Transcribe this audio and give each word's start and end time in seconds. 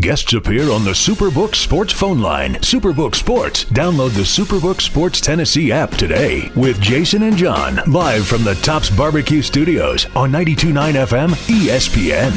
Guests 0.00 0.34
appear 0.34 0.70
on 0.70 0.84
the 0.84 0.90
Superbook 0.90 1.54
Sports 1.54 1.92
phone 1.92 2.20
line. 2.20 2.56
Superbook 2.56 3.14
Sports. 3.14 3.64
Download 3.64 4.10
the 4.10 4.22
Superbook 4.22 4.80
Sports 4.80 5.20
Tennessee 5.20 5.70
app 5.70 5.92
today 5.92 6.50
with 6.56 6.80
Jason 6.80 7.22
and 7.22 7.36
John 7.36 7.76
live 7.86 8.26
from 8.26 8.42
the 8.42 8.54
Tops 8.56 8.90
Barbecue 8.90 9.40
Studios 9.40 10.06
on 10.16 10.32
92.9 10.32 11.06
FM 11.06 11.28
ESPN. 11.46 12.34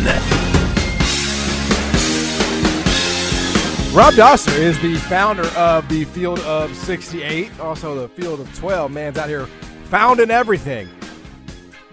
Rob 3.94 4.14
Dauster 4.14 4.58
is 4.58 4.80
the 4.80 4.96
founder 5.10 5.48
of 5.58 5.90
the 5.90 6.06
Field 6.06 6.40
of 6.42 6.74
68, 6.76 7.60
also 7.60 7.96
the 7.96 8.08
Field 8.10 8.40
of 8.40 8.56
12. 8.56 8.92
Man's 8.92 9.18
out 9.18 9.28
here 9.30 9.48
founding 9.86 10.30
everything. 10.30 10.88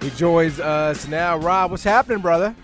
He 0.03 0.11
joins 0.11 0.61
us 0.61 1.09
now. 1.09 1.39
Rob, 1.39 1.71
what's 1.71 1.83
happening, 1.83 2.21
brother? 2.21 2.55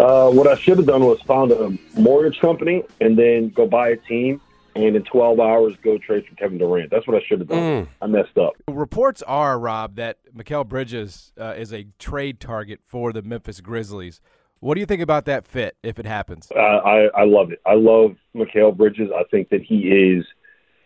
Uh, 0.00 0.30
what 0.30 0.46
I 0.46 0.56
should 0.56 0.78
have 0.78 0.86
done 0.86 1.04
was 1.04 1.20
found 1.22 1.52
a 1.52 1.76
mortgage 1.98 2.40
company 2.40 2.82
and 3.00 3.18
then 3.18 3.50
go 3.50 3.66
buy 3.66 3.90
a 3.90 3.96
team 3.96 4.40
and 4.74 4.96
in 4.96 5.02
12 5.02 5.38
hours 5.40 5.74
go 5.82 5.98
trade 5.98 6.24
for 6.26 6.34
Kevin 6.36 6.56
Durant. 6.56 6.90
That's 6.90 7.06
what 7.06 7.20
I 7.22 7.26
should 7.26 7.40
have 7.40 7.48
done. 7.48 7.84
Mm. 7.84 7.88
I 8.00 8.06
messed 8.06 8.38
up. 8.38 8.54
Reports 8.68 9.22
are, 9.22 9.58
Rob, 9.58 9.96
that 9.96 10.18
Mikal 10.34 10.66
Bridges 10.66 11.32
uh, 11.38 11.54
is 11.56 11.74
a 11.74 11.86
trade 11.98 12.40
target 12.40 12.80
for 12.86 13.12
the 13.12 13.20
Memphis 13.20 13.60
Grizzlies. 13.60 14.20
What 14.60 14.74
do 14.74 14.80
you 14.80 14.86
think 14.86 15.02
about 15.02 15.26
that 15.26 15.44
fit 15.44 15.76
if 15.82 15.98
it 15.98 16.06
happens? 16.06 16.50
Uh, 16.54 16.58
I, 16.58 17.08
I 17.14 17.24
love 17.24 17.52
it. 17.52 17.60
I 17.66 17.74
love 17.74 18.16
Mikal 18.34 18.74
Bridges. 18.74 19.10
I 19.14 19.24
think 19.24 19.50
that 19.50 19.62
he 19.62 19.88
is 19.88 20.24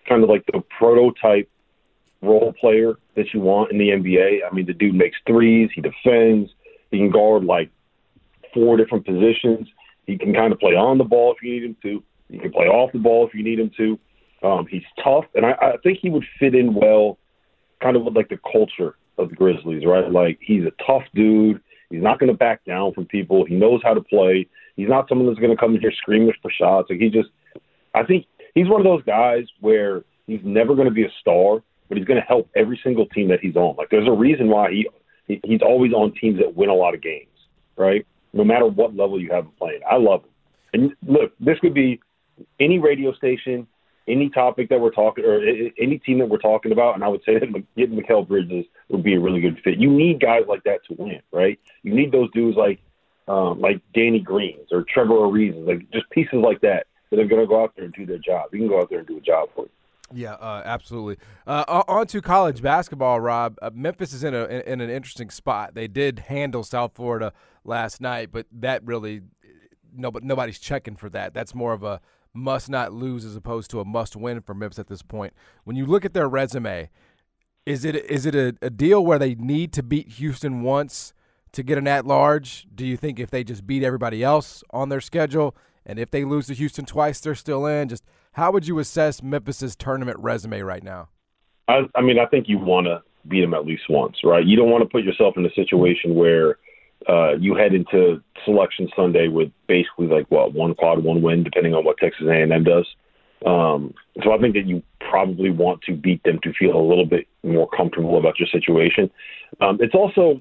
kind 0.08 0.22
of 0.22 0.28
like 0.28 0.44
the 0.46 0.62
prototype 0.76 1.48
role 2.20 2.52
player 2.52 2.94
that 3.14 3.32
you 3.32 3.40
want 3.40 3.70
in 3.70 3.78
the 3.78 3.90
NBA. 3.90 4.40
I 4.50 4.54
mean, 4.54 4.66
the 4.66 4.72
dude 4.72 4.94
makes 4.94 5.18
threes, 5.26 5.70
he 5.74 5.80
defends, 5.80 6.50
he 6.90 6.98
can 6.98 7.10
guard 7.10 7.44
like 7.44 7.70
four 8.54 8.76
different 8.76 9.04
positions. 9.04 9.68
He 10.06 10.16
can 10.16 10.32
kind 10.32 10.52
of 10.52 10.58
play 10.60 10.74
on 10.74 10.98
the 10.98 11.04
ball 11.04 11.34
if 11.36 11.42
you 11.42 11.52
need 11.52 11.64
him 11.64 11.76
to. 11.82 12.02
He 12.30 12.38
can 12.38 12.52
play 12.52 12.66
off 12.66 12.92
the 12.92 12.98
ball 12.98 13.26
if 13.26 13.34
you 13.34 13.42
need 13.42 13.58
him 13.58 13.70
to. 13.76 13.98
Um, 14.42 14.66
he's 14.70 14.82
tough, 15.02 15.24
and 15.34 15.46
I, 15.46 15.52
I 15.52 15.76
think 15.82 15.98
he 16.00 16.10
would 16.10 16.24
fit 16.38 16.54
in 16.54 16.74
well, 16.74 17.18
kind 17.82 17.96
of 17.96 18.04
with 18.04 18.14
like 18.14 18.28
the 18.28 18.38
culture 18.52 18.96
of 19.16 19.30
the 19.30 19.34
Grizzlies, 19.34 19.86
right? 19.86 20.10
Like 20.10 20.38
he's 20.40 20.64
a 20.64 20.72
tough 20.84 21.02
dude. 21.14 21.60
He's 21.90 22.02
not 22.02 22.18
going 22.18 22.30
to 22.30 22.36
back 22.36 22.64
down 22.64 22.92
from 22.92 23.06
people. 23.06 23.44
He 23.44 23.54
knows 23.54 23.80
how 23.82 23.94
to 23.94 24.00
play. 24.02 24.46
He's 24.76 24.88
not 24.88 25.08
someone 25.08 25.28
that's 25.28 25.38
going 25.38 25.52
to 25.52 25.56
come 25.56 25.74
in 25.74 25.80
here 25.80 25.92
screaming 25.96 26.32
for 26.42 26.50
shots. 26.50 26.90
Like 26.90 26.98
he 26.98 27.08
just, 27.08 27.28
I 27.94 28.02
think 28.02 28.26
he's 28.54 28.68
one 28.68 28.80
of 28.80 28.84
those 28.84 29.04
guys 29.04 29.44
where 29.60 30.04
he's 30.26 30.40
never 30.42 30.74
going 30.74 30.88
to 30.88 30.94
be 30.94 31.04
a 31.04 31.12
star, 31.20 31.62
but 31.88 31.96
he's 31.96 32.06
going 32.06 32.20
to 32.20 32.26
help 32.26 32.50
every 32.56 32.80
single 32.82 33.06
team 33.06 33.28
that 33.28 33.40
he's 33.40 33.56
on. 33.56 33.76
Like 33.76 33.90
there's 33.90 34.08
a 34.08 34.12
reason 34.12 34.48
why 34.48 34.70
he 34.70 34.88
he's 35.44 35.62
always 35.62 35.92
on 35.92 36.12
teams 36.20 36.38
that 36.38 36.54
win 36.54 36.68
a 36.68 36.74
lot 36.74 36.94
of 36.94 37.00
games, 37.00 37.30
right? 37.76 38.06
No 38.34 38.44
matter 38.44 38.66
what 38.66 38.94
level 38.94 39.20
you 39.20 39.30
have 39.30 39.44
him 39.44 39.52
playing. 39.58 39.80
I 39.88 39.96
love 39.96 40.24
him. 40.24 40.30
And 40.74 40.92
look, 41.06 41.32
this 41.38 41.58
could 41.60 41.72
be 41.72 42.00
any 42.58 42.78
radio 42.78 43.14
station, 43.14 43.66
any 44.08 44.28
topic 44.28 44.68
that 44.70 44.80
we're 44.80 44.90
talking, 44.90 45.24
or 45.24 45.40
any 45.78 45.98
team 45.98 46.18
that 46.18 46.28
we're 46.28 46.38
talking 46.38 46.72
about, 46.72 46.96
and 46.96 47.04
I 47.04 47.08
would 47.08 47.22
say 47.24 47.38
that 47.38 47.64
getting 47.76 47.98
Mikal 47.98 48.26
Bridges 48.26 48.66
would 48.88 49.04
be 49.04 49.14
a 49.14 49.20
really 49.20 49.40
good 49.40 49.60
fit. 49.62 49.78
You 49.78 49.88
need 49.88 50.20
guys 50.20 50.42
like 50.48 50.64
that 50.64 50.80
to 50.88 50.94
win, 50.98 51.22
right? 51.32 51.58
You 51.82 51.94
need 51.94 52.10
those 52.10 52.30
dudes 52.32 52.56
like 52.56 52.80
um, 53.28 53.60
like 53.60 53.80
Danny 53.94 54.20
Greens 54.20 54.68
or 54.70 54.82
Trevor 54.82 55.14
Ariza, 55.14 55.66
like 55.66 55.90
just 55.92 56.10
pieces 56.10 56.34
like 56.34 56.60
that 56.60 56.86
that 57.10 57.18
are 57.18 57.26
going 57.26 57.40
to 57.40 57.46
go 57.46 57.62
out 57.62 57.72
there 57.76 57.84
and 57.84 57.94
do 57.94 58.04
their 58.04 58.18
job. 58.18 58.50
You 58.52 58.58
can 58.58 58.68
go 58.68 58.80
out 58.80 58.90
there 58.90 58.98
and 58.98 59.08
do 59.08 59.16
a 59.16 59.20
job 59.20 59.48
for 59.54 59.62
you. 59.62 59.70
Yeah, 60.12 60.34
uh, 60.34 60.62
absolutely. 60.64 61.16
Uh, 61.46 61.82
on 61.88 62.06
to 62.08 62.20
college 62.20 62.60
basketball, 62.60 63.20
Rob. 63.20 63.56
Uh, 63.62 63.70
Memphis 63.72 64.12
is 64.12 64.22
in 64.22 64.34
a 64.34 64.44
in, 64.44 64.60
in, 64.62 64.80
an 64.80 64.90
interesting 64.90 65.30
spot. 65.30 65.74
They 65.74 65.88
did 65.88 66.18
handle 66.18 66.62
South 66.62 66.92
Florida 66.94 67.32
last 67.64 68.00
night, 68.00 68.30
but 68.30 68.46
that 68.52 68.84
really 68.84 69.22
no, 69.96 70.10
but 70.10 70.22
nobody's 70.22 70.58
checking 70.58 70.96
for 70.96 71.08
that. 71.10 71.32
That's 71.32 71.54
more 71.54 71.72
of 71.72 71.82
a 71.82 72.00
must 72.34 72.68
not 72.68 72.92
lose 72.92 73.24
as 73.24 73.36
opposed 73.36 73.70
to 73.70 73.80
a 73.80 73.84
must 73.84 74.16
win 74.16 74.40
for 74.40 74.54
Memphis 74.54 74.78
at 74.78 74.88
this 74.88 75.02
point. 75.02 75.32
When 75.62 75.76
you 75.76 75.86
look 75.86 76.04
at 76.04 76.12
their 76.12 76.28
resume, 76.28 76.90
is 77.64 77.84
it 77.84 77.96
is 77.96 78.26
it 78.26 78.34
a, 78.34 78.54
a 78.60 78.70
deal 78.70 79.04
where 79.04 79.18
they 79.18 79.34
need 79.36 79.72
to 79.74 79.82
beat 79.82 80.08
Houston 80.08 80.62
once 80.62 81.14
to 81.52 81.62
get 81.62 81.78
an 81.78 81.88
at 81.88 82.06
large? 82.06 82.66
Do 82.74 82.84
you 82.86 82.96
think 82.96 83.18
if 83.18 83.30
they 83.30 83.44
just 83.44 83.66
beat 83.66 83.82
everybody 83.82 84.22
else 84.22 84.62
on 84.70 84.90
their 84.90 85.00
schedule 85.00 85.56
and 85.86 85.98
if 85.98 86.10
they 86.10 86.24
lose 86.24 86.46
to 86.46 86.54
Houston 86.54 86.84
twice, 86.84 87.20
they're 87.20 87.34
still 87.34 87.66
in? 87.66 87.88
Just 87.88 88.04
how 88.32 88.50
would 88.52 88.66
you 88.66 88.78
assess 88.78 89.22
Memphis's 89.22 89.76
tournament 89.76 90.18
resume 90.20 90.60
right 90.60 90.82
now? 90.82 91.08
I, 91.68 91.82
I 91.94 92.00
mean, 92.02 92.18
I 92.18 92.26
think 92.26 92.48
you 92.48 92.58
want 92.58 92.86
to 92.86 93.02
beat 93.28 93.40
them 93.40 93.54
at 93.54 93.66
least 93.66 93.84
once, 93.88 94.16
right? 94.24 94.44
You 94.44 94.56
don't 94.56 94.70
want 94.70 94.82
to 94.82 94.88
put 94.88 95.02
yourself 95.02 95.34
in 95.36 95.46
a 95.46 95.52
situation 95.54 96.14
where 96.14 96.58
uh, 97.08 97.34
you 97.38 97.54
head 97.54 97.74
into 97.74 98.22
Selection 98.44 98.88
Sunday 98.96 99.28
with 99.28 99.50
basically 99.66 100.06
like 100.06 100.26
what 100.30 100.54
one 100.54 100.74
quad, 100.74 101.02
one 101.02 101.22
win, 101.22 101.42
depending 101.42 101.74
on 101.74 101.84
what 101.84 101.96
Texas 101.98 102.26
A&M 102.28 102.64
does. 102.64 102.86
Um, 103.44 103.94
so 104.22 104.32
I 104.32 104.38
think 104.38 104.54
that 104.54 104.66
you 104.66 104.82
probably 105.00 105.50
want 105.50 105.82
to 105.82 105.94
beat 105.94 106.22
them 106.22 106.38
to 106.42 106.52
feel 106.54 106.76
a 106.76 106.80
little 106.80 107.04
bit 107.04 107.26
more 107.42 107.68
comfortable 107.68 108.18
about 108.18 108.38
your 108.38 108.48
situation. 108.48 109.10
Um, 109.60 109.78
it's 109.80 109.94
also, 109.94 110.40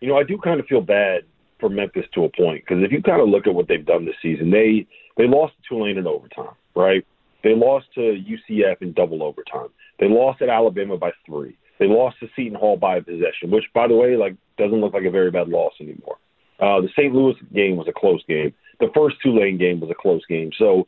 you 0.00 0.08
know, 0.08 0.16
I 0.16 0.22
do 0.22 0.38
kind 0.38 0.60
of 0.60 0.66
feel 0.66 0.80
bad 0.80 1.22
for 1.62 1.70
Memphis 1.70 2.06
to 2.14 2.24
a 2.24 2.28
point 2.28 2.64
because 2.66 2.82
if 2.82 2.90
you 2.90 3.00
kind 3.00 3.22
of 3.22 3.28
look 3.28 3.46
at 3.46 3.54
what 3.54 3.68
they've 3.68 3.86
done 3.86 4.04
this 4.04 4.16
season, 4.20 4.50
they 4.50 4.84
they 5.16 5.28
lost 5.28 5.54
to 5.54 5.68
Tulane 5.68 5.96
in 5.96 6.06
overtime, 6.06 6.56
right? 6.74 7.06
They 7.44 7.54
lost 7.54 7.86
to 7.94 8.00
UCF 8.00 8.82
in 8.82 8.92
double 8.92 9.22
overtime. 9.22 9.68
They 10.00 10.08
lost 10.08 10.42
at 10.42 10.48
Alabama 10.48 10.96
by 10.96 11.12
three. 11.24 11.56
They 11.78 11.86
lost 11.86 12.16
to 12.20 12.28
Seton 12.34 12.58
Hall 12.58 12.76
by 12.76 12.96
a 12.96 13.02
possession, 13.02 13.50
which, 13.50 13.64
by 13.74 13.88
the 13.88 13.94
way, 13.94 14.16
like 14.16 14.34
doesn't 14.58 14.80
look 14.80 14.92
like 14.92 15.04
a 15.04 15.10
very 15.10 15.30
bad 15.30 15.48
loss 15.48 15.72
anymore. 15.80 16.16
Uh, 16.60 16.80
the 16.80 16.88
St. 16.96 17.14
Louis 17.14 17.34
game 17.52 17.76
was 17.76 17.88
a 17.88 17.92
close 17.92 18.22
game. 18.28 18.52
The 18.80 18.90
first 18.94 19.16
Tulane 19.22 19.58
game 19.58 19.80
was 19.80 19.90
a 19.90 20.00
close 20.00 20.22
game. 20.28 20.50
So 20.58 20.86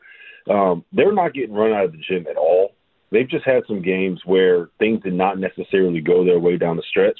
um, 0.50 0.84
they're 0.92 1.12
not 1.12 1.34
getting 1.34 1.54
run 1.54 1.72
out 1.72 1.86
of 1.86 1.92
the 1.92 1.98
gym 1.98 2.26
at 2.28 2.36
all. 2.36 2.72
They've 3.10 3.28
just 3.28 3.44
had 3.44 3.62
some 3.66 3.82
games 3.82 4.20
where 4.24 4.68
things 4.78 5.02
did 5.02 5.14
not 5.14 5.38
necessarily 5.38 6.00
go 6.00 6.24
their 6.24 6.38
way 6.38 6.56
down 6.56 6.76
the 6.76 6.82
stretch. 6.88 7.18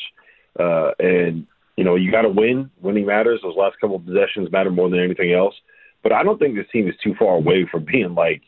Uh, 0.58 0.90
and, 0.98 1.46
you 1.76 1.84
know, 1.84 1.96
you 1.96 2.10
got 2.10 2.22
to 2.22 2.28
win. 2.28 2.70
Winning 2.80 3.06
matters. 3.06 3.40
Those 3.42 3.56
last 3.56 3.78
couple 3.80 3.96
of 3.96 4.06
possessions 4.06 4.50
matter 4.52 4.70
more 4.70 4.88
than 4.88 5.00
anything 5.02 5.32
else. 5.32 5.54
But 6.02 6.12
I 6.12 6.22
don't 6.22 6.38
think 6.38 6.54
this 6.54 6.66
team 6.70 6.88
is 6.88 6.94
too 7.02 7.14
far 7.18 7.34
away 7.34 7.66
from 7.70 7.84
being 7.84 8.14
like 8.14 8.42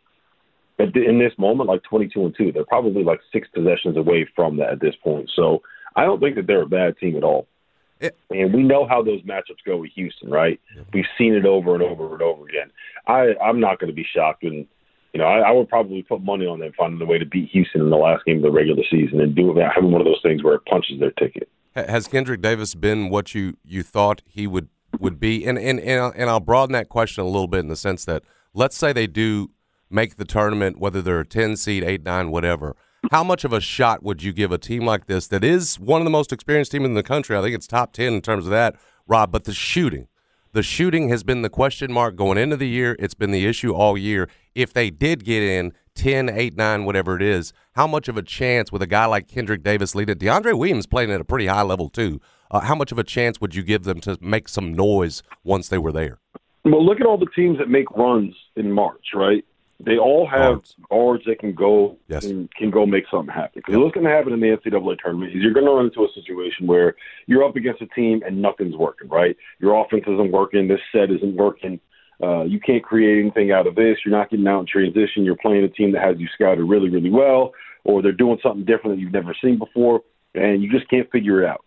at– 0.79 0.95
in 0.97 1.19
this 1.19 1.33
moment, 1.39 1.69
like 1.69 1.83
22 1.85 2.25
and 2.25 2.35
2. 2.37 2.53
They're 2.53 2.65
probably 2.65 3.03
like 3.03 3.21
six 3.33 3.49
possessions 3.53 3.97
away 3.97 4.29
from 4.37 4.59
that 4.59 4.71
at 4.71 4.81
this 4.81 4.95
point. 5.03 5.31
So 5.35 5.63
I 5.97 6.05
don't 6.05 6.21
think 6.21 6.37
that 6.37 6.47
they're 6.47 6.63
a 6.63 6.67
bad 6.67 6.99
team 6.99 7.17
at 7.17 7.25
all. 7.25 7.49
It, 7.99 8.15
and 8.31 8.53
we 8.53 8.63
know 8.63 8.87
how 8.87 9.03
those 9.03 9.23
matchups 9.23 9.65
go 9.65 9.79
with 9.79 9.91
Houston, 9.95 10.31
right? 10.31 10.61
We've 10.93 11.07
seen 11.17 11.33
it 11.33 11.47
over 11.47 11.75
and 11.75 11.83
over 11.83 12.13
and 12.13 12.23
over 12.23 12.45
again. 12.45 12.71
I, 13.07 13.35
I'm 13.43 13.59
not 13.59 13.81
going 13.81 13.89
to 13.89 13.97
be 13.97 14.07
shocked 14.15 14.43
when, 14.43 14.67
you 15.15 15.21
know, 15.21 15.25
I, 15.25 15.49
I 15.49 15.51
would 15.51 15.69
probably 15.69 16.03
put 16.03 16.21
money 16.21 16.47
on 16.47 16.61
them 16.61 16.73
finding 16.77 17.01
a 17.01 17.07
way 17.07 17.19
to 17.19 17.25
beat 17.25 17.49
Houston 17.53 17.81
in 17.81 17.89
the 17.89 17.97
last 17.97 18.27
game 18.27 18.37
of 18.37 18.43
the 18.43 18.51
regular 18.51 18.83
season 18.91 19.21
and 19.21 19.35
do 19.35 19.57
it 19.59 19.73
having 19.75 19.91
one 19.91 20.03
of 20.03 20.07
those 20.07 20.21
things 20.23 20.45
where 20.45 20.57
it 20.57 20.67
punches 20.67 21.01
their 21.01 21.13
ticket. 21.13 21.49
Has 21.77 22.09
Kendrick 22.09 22.41
Davis 22.41 22.75
been 22.75 23.11
what 23.11 23.35
you, 23.35 23.55
you 23.63 23.83
thought 23.83 24.23
he 24.27 24.47
would, 24.47 24.69
would 24.99 25.21
be? 25.21 25.45
And, 25.45 25.59
and, 25.59 25.79
and, 25.79 26.15
and 26.17 26.31
I'll 26.31 26.41
broaden 26.41 26.73
that 26.73 26.89
question 26.89 27.23
a 27.23 27.27
little 27.27 27.49
bit 27.49 27.61
in 27.61 27.69
the 27.69 27.77
sense 27.77 28.05
that 28.07 28.23
let's 28.55 28.77
say 28.77 28.93
they 28.93 29.07
do 29.07 29.51
make 29.91 30.17
the 30.17 30.25
tournament, 30.25 30.79
whether 30.79 31.03
they're 31.03 31.21
a 31.21 31.27
10 31.27 31.57
seed, 31.57 31.85
8, 31.85 32.03
9, 32.03 32.31
whatever, 32.31 32.77
how 33.11 33.23
much 33.23 33.45
of 33.45 33.53
a 33.53 33.61
shot 33.61 34.03
would 34.03 34.23
you 34.23 34.33
give 34.33 34.51
a 34.51 34.59
team 34.59 34.85
like 34.85 35.07
this 35.07 35.27
that 35.29 35.45
is 35.45 35.79
one 35.79 36.01
of 36.01 36.05
the 36.05 36.11
most 36.11 36.33
experienced 36.33 36.73
teams 36.73 36.87
in 36.87 36.95
the 36.95 37.03
country? 37.03 37.37
I 37.37 37.43
think 37.43 37.55
it's 37.55 37.67
top 37.67 37.93
10 37.93 38.15
in 38.15 38.21
terms 38.23 38.47
of 38.47 38.51
that, 38.51 38.75
Rob, 39.07 39.31
but 39.31 39.45
the 39.45 39.53
shooting, 39.53 40.09
The 40.53 40.63
shooting 40.63 41.11
has 41.11 41.23
been 41.23 41.43
the 41.43 41.51
question 41.51 41.93
mark 41.93 42.17
going 42.17 42.39
into 42.39 42.57
the 42.57 42.69
year. 42.69 42.97
It's 42.99 43.15
been 43.15 43.31
the 43.31 43.47
issue 43.47 43.75
all 43.75 43.99
year. 43.99 44.29
If 44.55 44.73
they 44.73 44.91
did 44.91 45.25
get 45.25 45.43
in 45.43 45.73
10, 45.97 46.29
8, 46.29 46.57
9, 46.57 46.85
whatever 46.85 47.17
it 47.17 47.23
is, 47.23 47.53
how 47.75 47.87
much 47.87 48.07
of 48.09 48.17
a 48.17 48.23
chance 48.23 48.71
with 48.71 48.83
a 48.83 48.87
guy 48.87 49.07
like 49.07 49.27
Kendrick 49.27 49.63
Davis 49.63 49.95
leading? 49.95 50.17
DeAndre 50.17 50.57
Williams 50.57 50.87
playing 50.87 51.11
at 51.11 51.21
a 51.21 51.25
pretty 51.25 51.47
high 51.47 51.63
level 51.63 51.89
too. 51.89 52.21
Uh, 52.51 52.61
how 52.61 52.75
much 52.77 52.93
of 52.93 52.99
a 52.99 53.05
chance 53.05 53.41
would 53.41 53.55
you 53.55 53.63
give 53.65 53.83
them 53.83 54.01
to 54.03 54.17
make 54.21 54.49
some 54.49 54.73
noise 54.73 55.23
once 55.43 55.69
they 55.69 55.79
were 55.79 55.91
there? 55.93 56.19
Well, 56.65 56.85
look 56.85 57.01
at 57.01 57.07
all 57.07 57.19
the 57.19 57.27
teams 57.35 57.59
that 57.59 57.69
make 57.69 57.91
runs 57.93 58.35
in 58.55 58.71
March, 58.71 59.07
right? 59.15 59.45
They 59.79 59.99
all 59.99 60.27
have 60.27 60.55
Guards. 60.55 60.75
guards 60.89 61.25
that 61.27 61.39
can 61.39 61.53
go 61.55 61.97
Yes. 62.09 62.25
and 62.25 62.49
can 62.55 62.71
go 62.71 62.87
make 62.87 63.05
something 63.11 63.33
happen. 63.35 63.53
Because 63.57 63.77
what's 63.77 63.95
going 63.95 64.07
to 64.07 64.11
happen 64.13 64.33
in 64.33 64.41
the 64.41 64.47
NCAA 64.49 64.97
tournament 65.03 65.33
is 65.37 65.43
you're 65.43 65.53
going 65.53 65.67
to 65.67 65.73
run 65.73 65.85
into 65.87 66.03
a 66.03 66.09
situation 66.15 66.67
where 66.67 66.95
you're 67.27 67.45
up 67.45 67.57
against 67.57 67.83
a 67.83 67.87
team 67.89 68.23
and 68.27 68.41
nothing's 68.41 68.75
working, 68.77 69.09
right? 69.09 69.37
Your 69.61 69.75
offense 69.85 70.05
isn't 70.09 70.33
working. 70.33 70.67
This 70.69 70.81
set 70.93 71.11
isn't 71.11 71.37
working. 71.37 71.79
Uh, 72.23 72.45
you 72.45 72.59
can't 72.59 72.83
create 72.83 73.21
anything 73.21 73.53
out 73.53 73.67
of 73.67 73.75
this. 73.75 73.99
You're 74.05 74.17
not 74.17 74.31
getting 74.31 74.47
out 74.47 74.61
in 74.61 74.67
transition. 74.67 75.25
You're 75.25 75.37
playing 75.37 75.65
a 75.65 75.69
team 75.69 75.93
that 75.93 76.03
has 76.03 76.17
you 76.19 76.29
scouted 76.35 76.65
really, 76.65 76.89
really 76.89 77.11
well, 77.11 77.53
or 77.85 78.03
they're 78.03 78.13
doing 78.13 78.39
something 78.43 78.65
different 78.65 78.97
that 78.97 79.01
you've 79.01 79.13
never 79.13 79.37
seen 79.43 79.59
before, 79.59 80.01
and 80.35 80.63
you 80.63 80.71
just 80.71 80.89
can't 80.89 81.11
figure 81.11 81.43
it 81.43 81.49
out 81.49 81.65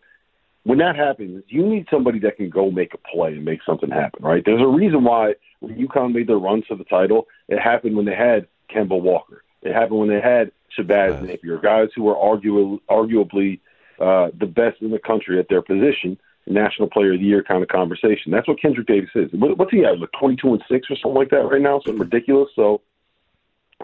when 0.64 0.78
that 0.80 0.96
happens, 0.96 1.44
you 1.48 1.66
need 1.66 1.88
somebody 1.90 2.20
that 2.20 2.38
can 2.38 2.50
go 2.50 2.70
make 2.70 2.94
a 2.94 2.98
play 2.98 3.30
and 3.30 3.46
make 3.46 3.60
something 3.66 3.90
happen, 3.90 4.24
right? 4.24 4.44
There's 4.46 4.62
a 4.62 4.68
reason 4.68 5.04
why 5.04 5.34
when 5.62 5.76
UConn 5.76 6.14
made 6.14 6.28
their 6.28 6.38
run 6.38 6.64
to 6.70 6.76
the 6.76 6.84
title, 6.84 7.28
it 7.48 7.60
happened 7.60 7.96
when 7.96 8.06
they 8.06 8.16
had 8.16 8.48
Kemba 8.74 9.02
Walker. 9.02 9.44
It 9.62 9.74
happened 9.74 10.00
when 10.00 10.10
they 10.10 10.22
had 10.22 10.52
Shabazz. 10.78 11.22
Napier, 11.22 11.60
guys 11.60 11.88
who 11.96 12.04
were 12.04 12.14
argu- 12.16 12.80
arguably 12.90 13.60
uh, 14.00 14.30
the 14.40 14.46
best 14.46 14.82
in 14.82 14.92
the 14.92 15.00
country 15.00 15.40
at 15.40 15.48
their 15.50 15.62
position, 15.62 16.18
National 16.50 16.90
Player 16.90 17.14
of 17.14 17.20
the 17.20 17.26
Year 17.26 17.44
kind 17.44 17.64
of 17.64 17.70
conversation. 17.70 18.32
That's 18.32 18.48
what 18.48 18.62
Kendrick 18.62 18.88
Davis 18.88 19.10
is. 19.16 19.30
What, 19.34 19.58
what's 19.58 19.72
he 19.72 19.86
at, 19.86 20.00
like 20.00 20.10
22 20.20 20.54
and 20.54 20.64
6 20.70 20.88
or 20.90 20.96
something 20.96 21.14
like 21.14 21.30
that 21.30 21.48
right 21.50 21.62
now? 21.62 21.80
Something 21.86 22.02
ridiculous. 22.02 22.50
So 22.56 22.82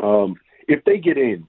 um, 0.02 0.36
if 0.68 0.84
they 0.86 0.98
get 0.98 1.18
in, 1.18 1.48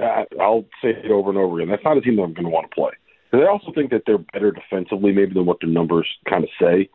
I, 0.00 0.24
I'll 0.40 0.64
say 0.82 0.90
it 0.90 1.10
over 1.10 1.30
and 1.30 1.38
over 1.38 1.60
again. 1.60 1.70
That's 1.70 1.84
not 1.84 1.96
a 1.96 2.00
team 2.00 2.16
that 2.16 2.22
I'm 2.22 2.34
going 2.34 2.44
to 2.44 2.50
want 2.50 2.70
to 2.70 2.74
play. 2.74 2.92
Because 3.30 3.46
I 3.46 3.50
also 3.50 3.72
think 3.72 3.90
that 3.90 4.02
they're 4.06 4.18
better 4.18 4.52
defensively, 4.52 5.12
maybe 5.12 5.34
than 5.34 5.46
what 5.46 5.58
their 5.60 5.70
numbers 5.70 6.08
kind 6.28 6.44
of 6.44 6.50
say. 6.60 6.88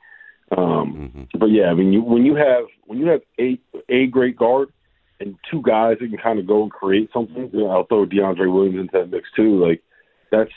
Um, 0.58 1.28
But 1.38 1.48
yeah, 1.48 1.69
I 1.69 1.74
mean, 1.74 1.94
you, 1.94 2.02
when 2.02 2.25
you 2.25 2.36
have 2.36 2.66
when 2.86 3.00
you 3.00 3.08
have 3.08 3.22
a 3.40 3.60
a 3.90 4.08
great 4.08 4.36
guard 4.36 4.69
and 5.19 5.36
two 5.50 5.62
guys 5.62 5.98
that 6.00 6.10
can 6.10 6.18
kind 6.18 6.40
of 6.40 6.48
go 6.48 6.63
and 6.63 6.72
create 6.72 7.10
something, 7.13 7.50
you 7.54 7.60
know, 7.60 7.69
I'll 7.69 7.86
throw 7.86 8.06
DeAndre 8.06 8.52
Williams 8.52 8.80
into 8.80 8.92
that 8.98 9.12
mix 9.12 9.30
too. 9.36 9.63
Like 9.66 9.81
that's 10.31 10.52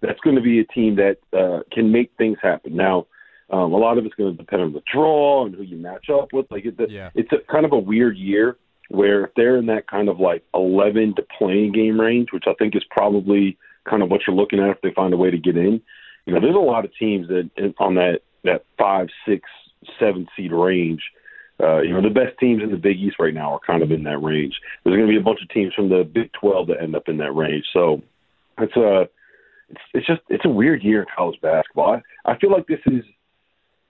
that's 0.00 0.20
going 0.20 0.36
to 0.36 0.42
be 0.42 0.60
a 0.60 0.64
team 0.64 0.96
that 0.96 1.18
uh, 1.36 1.60
can 1.72 1.92
make 1.92 2.12
things 2.16 2.38
happen. 2.42 2.76
Now, 2.76 3.06
um, 3.50 3.72
a 3.72 3.76
lot 3.76 3.98
of 3.98 4.06
it's 4.06 4.14
going 4.14 4.32
to 4.32 4.36
depend 4.36 4.62
on 4.62 4.72
the 4.72 4.82
draw 4.92 5.44
and 5.44 5.54
who 5.54 5.62
you 5.62 5.76
match 5.76 6.08
up 6.08 6.32
with. 6.32 6.46
Like 6.50 6.64
it, 6.64 6.74
Yeah. 6.88 7.10
it's 7.14 7.32
a, 7.32 7.38
kind 7.50 7.64
of 7.64 7.72
a 7.72 7.78
weird 7.78 8.16
year 8.16 8.56
where 8.88 9.24
if 9.24 9.30
they're 9.36 9.56
in 9.56 9.66
that 9.66 9.88
kind 9.88 10.08
of 10.08 10.18
like 10.20 10.44
11 10.54 11.14
to 11.16 11.26
playing 11.38 11.72
game 11.72 12.00
range, 12.00 12.28
which 12.32 12.44
I 12.46 12.54
think 12.54 12.76
is 12.76 12.84
probably 12.90 13.56
kind 13.88 14.02
of 14.02 14.10
what 14.10 14.22
you're 14.26 14.36
looking 14.36 14.60
at 14.60 14.70
if 14.70 14.80
they 14.82 14.92
find 14.92 15.12
a 15.14 15.16
way 15.16 15.30
to 15.30 15.38
get 15.38 15.56
in. 15.56 15.80
You 16.26 16.34
know, 16.34 16.40
there's 16.40 16.54
a 16.54 16.58
lot 16.58 16.84
of 16.84 16.92
teams 16.96 17.28
that 17.28 17.50
on 17.78 17.94
that 17.96 18.20
that 18.44 18.64
five, 18.78 19.08
six, 19.26 19.48
seven 19.98 20.26
seed 20.36 20.52
range. 20.52 21.02
Uh, 21.62 21.80
you 21.80 21.92
know, 21.92 22.00
the 22.00 22.08
best 22.08 22.38
teams 22.38 22.62
in 22.62 22.70
the 22.70 22.76
Big 22.76 22.98
East 22.98 23.16
right 23.18 23.34
now 23.34 23.52
are 23.52 23.60
kind 23.66 23.82
of 23.82 23.90
in 23.90 24.04
that 24.04 24.18
range. 24.18 24.54
There's 24.82 24.96
going 24.96 25.06
to 25.08 25.12
be 25.12 25.20
a 25.20 25.24
bunch 25.24 25.40
of 25.42 25.48
teams 25.50 25.74
from 25.74 25.90
the 25.90 26.04
Big 26.04 26.32
12 26.40 26.68
that 26.68 26.80
end 26.80 26.96
up 26.96 27.08
in 27.08 27.18
that 27.18 27.32
range. 27.32 27.64
So 27.72 28.02
it's 28.58 28.76
a 28.76 29.08
it's, 29.70 29.80
it's 29.94 30.06
just 30.06 30.20
it's 30.28 30.44
a 30.44 30.48
weird 30.48 30.82
year 30.82 31.00
in 31.00 31.06
college 31.14 31.40
basketball. 31.40 32.00
I, 32.26 32.32
I 32.32 32.38
feel 32.38 32.50
like 32.50 32.66
this 32.66 32.80
is 32.86 33.04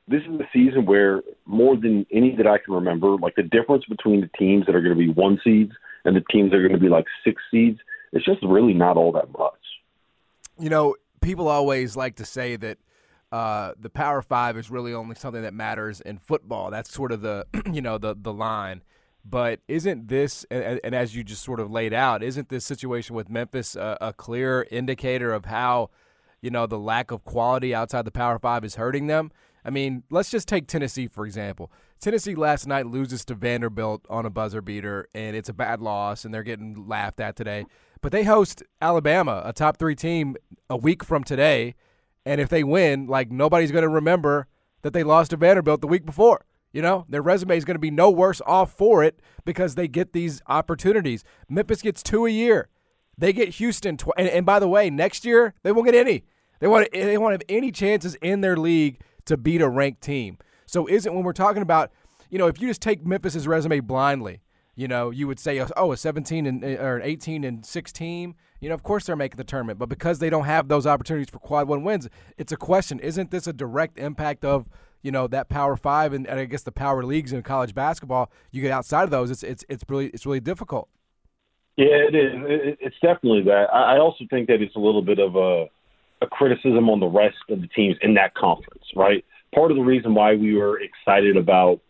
this 0.09 0.23
is 0.23 0.39
the 0.39 0.47
season 0.53 0.87
where 0.87 1.23
more 1.47 1.77
than 1.77 2.07
any 2.13 2.35
that 2.37 2.47
I 2.47 2.59
can 2.59 2.75
remember, 2.75 3.17
like 3.17 3.37
the 3.37 3.43
difference 3.43 3.85
between 3.87 4.21
the 4.21 4.31
teams 4.39 4.67
that 4.67 4.75
are 4.75 4.81
going 4.81 4.97
to 4.97 4.99
be 4.99 5.11
one 5.11 5.41
seeds 5.43 5.73
and 6.05 6.17
the 6.17 6.25
teams 6.33 6.51
that 6.51 6.57
are 6.57 6.67
going 6.67 6.79
to 6.79 6.81
be 6.81 6.89
like 6.89 7.07
six 7.25 7.41
seeds, 7.51 7.79
it's 8.13 8.25
just 8.25 8.43
really 8.43 8.75
not 8.75 8.97
all 8.97 9.13
that 9.13 9.31
much. 9.39 9.53
You 10.59 10.69
know, 10.69 10.97
people 11.21 11.49
always 11.49 11.97
like 11.97 12.17
to 12.17 12.25
say 12.25 12.57
that 12.57 12.79
uh, 13.31 13.73
the 13.79 13.91
Power 13.91 14.21
Five 14.23 14.57
is 14.57 14.71
really 14.71 14.93
only 14.93 15.15
something 15.15 15.43
that 15.43 15.55
matters 15.55 16.01
in 16.01 16.19
football. 16.19 16.71
That's 16.71 16.93
sort 16.93 17.13
of 17.13 17.23
the 17.23 17.47
you 17.73 17.81
know 17.81 17.99
the 17.99 18.17
the 18.21 18.33
line. 18.33 18.83
But 19.25 19.61
isn't 19.69 20.09
this, 20.09 20.45
and, 20.51 20.95
as 20.95 21.15
you 21.15 21.23
just 21.23 21.43
sort 21.43 21.61
of 21.61 21.71
laid 21.71 21.93
out, 21.93 22.23
isn't 22.23 22.49
this 22.49 22.65
situation 22.65 23.15
with 23.15 23.29
Memphis 23.29 23.77
a, 23.77 23.99
a 24.01 24.13
clear 24.13 24.67
indicator 24.71 25.33
of 25.33 25.45
how, 25.45 25.91
you 26.41 26.51
know, 26.51 26.67
the 26.67 26.79
lack 26.79 27.11
of 27.11 27.25
quality 27.25 27.75
outside 27.75 28.05
the 28.07 28.11
Power 28.11 28.39
Five 28.39 28.65
is 28.65 28.77
hurting 28.77 29.09
them? 29.09 29.31
I 29.65 29.71
mean, 29.71 30.05
let's 30.11 30.31
just 30.31 30.49
take 30.49 30.67
Tennessee 30.67 31.07
for 31.07 31.27
example. 31.27 31.71
Tennessee 32.01 32.35
last 32.35 32.67
night 32.67 32.87
loses 32.87 33.27
to 33.27 33.35
Vanderbilt 33.35 34.07
on 34.09 34.25
a 34.25 34.31
buzzer 34.31 34.63
beater, 34.63 35.07
and 35.15 35.37
it's 35.37 35.51
a 35.51 35.53
bad 35.53 35.83
loss, 35.83 36.25
and 36.25 36.33
they're 36.33 36.43
getting 36.43 36.89
laughed 36.89 37.21
at 37.21 37.37
today. 37.37 37.67
But 38.01 38.13
they 38.13 38.25
host 38.25 38.63
Alabama, 38.81 39.43
a 39.45 39.53
top 39.53 39.77
three 39.77 39.95
team, 39.95 40.37
a 40.71 40.79
week 40.79 41.05
from 41.05 41.25
today, 41.25 41.75
and 42.25 42.41
if 42.41 42.49
they 42.49 42.65
win, 42.65 43.07
like 43.07 43.31
nobody's 43.31 43.71
going 43.71 43.83
to 43.83 43.89
remember 43.89 44.47
that 44.81 44.95
they 44.95 45.03
lost 45.03 45.33
to 45.33 45.37
Vanderbilt 45.37 45.83
the 45.83 45.87
week 45.87 46.07
before. 46.07 46.47
You 46.73 46.83
know, 46.83 47.05
their 47.09 47.23
resume 47.23 47.57
is 47.57 47.65
going 47.65 47.75
to 47.75 47.81
be 47.81 47.91
no 47.91 48.11
worse 48.11 48.41
off 48.47 48.73
for 48.73 49.03
it 49.03 49.21
because 49.45 49.75
they 49.75 49.89
get 49.89 50.13
these 50.13 50.41
opportunities. 50.47 51.25
Memphis 51.49 51.83
gets 51.83 52.03
two 52.03 52.27
a 52.27 52.31
year. 52.31 52.69
They 53.19 53.33
get 53.33 53.51
Houston, 53.57 53.97
tw- 53.97 54.17
and, 54.17 54.29
and 54.29 54.47
by 54.47 54.59
the 54.61 54.69
way, 54.69 54.89
next 54.89 55.25
year 55.25 55.55
they 55.63 55.73
won't 55.73 55.87
get 55.87 55.95
any. 55.95 56.25
They 56.61 56.69
want 56.69 56.89
they 56.93 57.19
won't 57.19 57.33
have 57.33 57.43
any 57.49 57.73
chances 57.73 58.15
in 58.17 58.41
their 58.41 58.57
league 58.57 59.01
to 59.27 59.37
beat 59.37 59.61
a 59.61 59.69
ranked 59.69 60.03
team. 60.03 60.39
So 60.67 60.87
isn't 60.87 61.13
when 61.13 61.25
we're 61.25 61.33
talking 61.33 61.63
about, 61.63 61.91
you 62.31 62.39
know, 62.39 62.47
if 62.47 62.61
you 62.61 62.69
just 62.69 62.81
take 62.81 63.05
Memphis's 63.05 63.49
resume 63.49 63.81
blindly, 63.81 64.41
you 64.77 64.89
know, 64.89 65.11
you 65.11 65.27
would 65.27 65.41
say, 65.41 65.63
oh, 65.77 65.93
a 65.93 65.97
17 65.97 66.47
and 66.47 66.65
eh, 66.65 66.77
or 66.77 66.97
an 66.97 67.03
18 67.03 67.45
and 67.45 67.67
16. 67.67 68.35
You 68.61 68.69
know, 68.69 68.75
of 68.75 68.83
course 68.83 69.07
they're 69.07 69.17
making 69.17 69.37
the 69.37 69.45
tournament, 69.45 69.79
but 69.79 69.89
because 69.89 70.19
they 70.19 70.31
don't 70.31 70.45
have 70.45 70.69
those 70.69 70.87
opportunities 70.87 71.31
for 71.31 71.39
quad 71.39 71.67
one 71.67 71.83
wins, 71.83 72.09
it's 72.39 72.53
a 72.53 72.57
question. 72.57 72.99
Isn't 73.01 73.31
this 73.31 73.47
a 73.47 73.53
direct 73.53 73.99
impact 73.99 74.45
of 74.45 74.69
you 75.03 75.11
know 75.11 75.27
that 75.29 75.49
Power 75.49 75.77
Five 75.77 76.13
and, 76.13 76.27
and 76.27 76.39
I 76.39 76.45
guess 76.45 76.63
the 76.63 76.73
power 76.73 77.05
leagues 77.05 77.33
in 77.33 77.43
college 77.43 77.75
basketball? 77.75 78.31
You 78.51 78.63
get 78.63 78.71
outside 78.71 79.05
of 79.05 79.11
those, 79.11 79.31
it's 79.31 79.43
it's 79.43 79.65
it's 79.69 79.85
really 79.89 80.09
it's 80.09 80.27
really 80.27 80.41
difficult. 80.41 80.89
Yeah, 81.77 81.87
it 82.09 82.15
is. 82.15 82.33
It, 82.35 82.79
it's 82.81 82.97
definitely 83.01 83.43
that. 83.45 83.67
I, 83.73 83.97
I 83.97 83.99
also 83.99 84.25
think 84.29 84.49
that 84.49 84.61
it's 84.61 84.77
a 84.77 84.81
little 84.81 85.03
bit 85.03 85.19
of 85.19 85.37
a, 85.37 85.67
a 86.21 86.27
criticism 86.27 86.91
on 86.91 87.01
the 87.01 87.07
rest 87.07 87.39
of 87.49 87.61
the 87.61 87.69
teams 87.69 87.97
in 88.03 88.15
that 88.15 88.35
conference, 88.35 88.85
right? 88.95 89.25
Part 89.55 89.71
of 89.71 89.77
the 89.77 89.83
reason 89.83 90.15
why 90.15 90.35
we 90.35 90.55
were 90.55 90.81
excited 90.81 91.37
about 91.37 91.81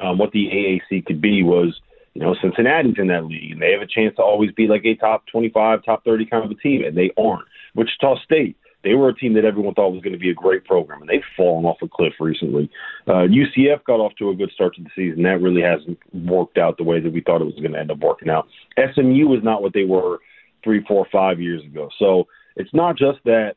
um, 0.00 0.18
what 0.18 0.32
the 0.32 0.48
AAC 0.48 1.06
could 1.06 1.20
be 1.20 1.42
was, 1.42 1.80
you 2.14 2.22
know, 2.22 2.34
Cincinnati's 2.42 2.96
in 2.98 3.06
that 3.08 3.24
league, 3.26 3.52
and 3.52 3.62
they 3.62 3.72
have 3.72 3.82
a 3.82 3.86
chance 3.86 4.16
to 4.16 4.22
always 4.22 4.50
be 4.52 4.66
like 4.66 4.84
a 4.84 4.94
top 4.96 5.24
25, 5.30 5.84
top 5.84 6.04
30 6.04 6.26
kind 6.26 6.44
of 6.44 6.50
a 6.50 6.54
team, 6.54 6.84
and 6.84 6.96
they 6.96 7.10
aren't. 7.16 7.46
Wichita 7.74 8.16
State, 8.24 8.56
they 8.86 8.94
were 8.94 9.08
a 9.08 9.14
team 9.14 9.34
that 9.34 9.44
everyone 9.44 9.74
thought 9.74 9.92
was 9.92 10.00
going 10.00 10.12
to 10.12 10.18
be 10.18 10.30
a 10.30 10.34
great 10.34 10.64
program, 10.64 11.00
and 11.00 11.10
they've 11.10 11.20
fallen 11.36 11.64
off 11.64 11.78
a 11.82 11.88
cliff 11.88 12.12
recently. 12.20 12.70
Uh, 13.08 13.26
UCF 13.26 13.82
got 13.84 13.98
off 13.98 14.12
to 14.20 14.30
a 14.30 14.34
good 14.34 14.52
start 14.52 14.76
to 14.76 14.82
the 14.82 14.90
season. 14.94 15.24
That 15.24 15.42
really 15.42 15.60
hasn't 15.60 15.98
worked 16.14 16.56
out 16.56 16.76
the 16.76 16.84
way 16.84 17.00
that 17.00 17.12
we 17.12 17.20
thought 17.20 17.40
it 17.40 17.46
was 17.46 17.56
going 17.56 17.72
to 17.72 17.80
end 17.80 17.90
up 17.90 17.98
working 17.98 18.30
out. 18.30 18.46
SMU 18.78 19.34
is 19.36 19.42
not 19.42 19.60
what 19.60 19.72
they 19.72 19.84
were 19.84 20.18
three, 20.62 20.84
four, 20.86 21.04
five 21.10 21.40
years 21.40 21.64
ago. 21.64 21.88
So 21.98 22.28
it's 22.54 22.72
not 22.72 22.96
just 22.96 23.18
that 23.24 23.56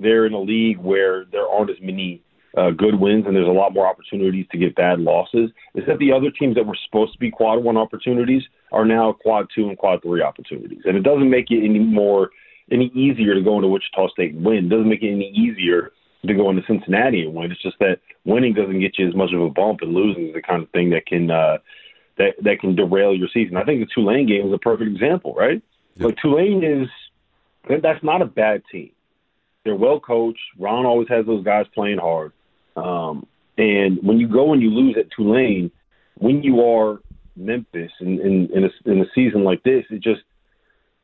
they're 0.00 0.26
in 0.26 0.32
a 0.32 0.40
league 0.40 0.78
where 0.78 1.24
there 1.30 1.46
aren't 1.46 1.70
as 1.70 1.76
many 1.80 2.20
uh, 2.56 2.70
good 2.70 2.98
wins 2.98 3.24
and 3.26 3.34
there's 3.34 3.48
a 3.48 3.52
lot 3.52 3.72
more 3.72 3.86
opportunities 3.86 4.46
to 4.50 4.58
get 4.58 4.74
bad 4.74 4.98
losses. 4.98 5.50
Is 5.76 5.84
that 5.86 5.98
the 5.98 6.12
other 6.12 6.30
teams 6.30 6.56
that 6.56 6.66
were 6.66 6.78
supposed 6.84 7.12
to 7.12 7.18
be 7.18 7.30
quad 7.30 7.62
one 7.62 7.76
opportunities 7.76 8.42
are 8.72 8.84
now 8.84 9.12
quad 9.12 9.46
two 9.54 9.68
and 9.68 9.78
quad 9.78 10.02
three 10.02 10.22
opportunities, 10.22 10.82
and 10.84 10.96
it 10.96 11.02
doesn't 11.02 11.30
make 11.30 11.50
it 11.50 11.64
any 11.64 11.78
more 11.78 12.30
any 12.70 12.86
easier 12.94 13.34
to 13.34 13.42
go 13.42 13.56
into 13.56 13.68
Wichita 13.68 14.08
State 14.08 14.34
and 14.34 14.44
win. 14.44 14.66
It 14.66 14.68
doesn't 14.68 14.88
make 14.88 15.02
it 15.02 15.12
any 15.12 15.30
easier 15.30 15.92
to 16.26 16.34
go 16.34 16.50
into 16.50 16.62
Cincinnati 16.66 17.22
and 17.22 17.34
win. 17.34 17.52
It's 17.52 17.62
just 17.62 17.78
that 17.80 18.00
winning 18.24 18.54
doesn't 18.54 18.80
get 18.80 18.98
you 18.98 19.08
as 19.08 19.14
much 19.14 19.32
of 19.32 19.40
a 19.40 19.50
bump, 19.50 19.80
and 19.82 19.92
losing 19.92 20.28
is 20.28 20.34
the 20.34 20.42
kind 20.42 20.62
of 20.62 20.70
thing 20.70 20.90
that 20.90 21.06
can 21.06 21.30
uh, 21.30 21.58
that 22.18 22.34
that 22.42 22.60
can 22.60 22.74
derail 22.74 23.14
your 23.14 23.28
season. 23.32 23.56
I 23.56 23.64
think 23.64 23.80
the 23.80 23.92
Tulane 23.94 24.26
game 24.26 24.46
is 24.46 24.52
a 24.52 24.58
perfect 24.58 24.90
example, 24.90 25.34
right? 25.34 25.62
Like 25.98 26.16
Tulane 26.20 26.64
is 26.64 26.88
that's 27.82 28.02
not 28.02 28.22
a 28.22 28.26
bad 28.26 28.62
team. 28.70 28.90
They're 29.64 29.76
well 29.76 30.00
coached. 30.00 30.40
Ron 30.58 30.86
always 30.86 31.08
has 31.08 31.26
those 31.26 31.44
guys 31.44 31.66
playing 31.74 31.98
hard. 31.98 32.32
Um, 32.76 33.26
and 33.56 33.98
when 34.02 34.18
you 34.18 34.28
go 34.28 34.52
and 34.52 34.60
you 34.60 34.70
lose 34.70 34.96
at 34.98 35.10
Tulane, 35.10 35.70
when 36.18 36.42
you 36.42 36.60
are 36.62 37.00
Memphis 37.36 37.92
in 38.00 38.20
in, 38.20 38.48
in, 38.52 38.64
a, 38.64 38.90
in 38.90 39.00
a 39.00 39.06
season 39.14 39.44
like 39.44 39.62
this, 39.62 39.84
it 39.90 40.02
just 40.02 40.22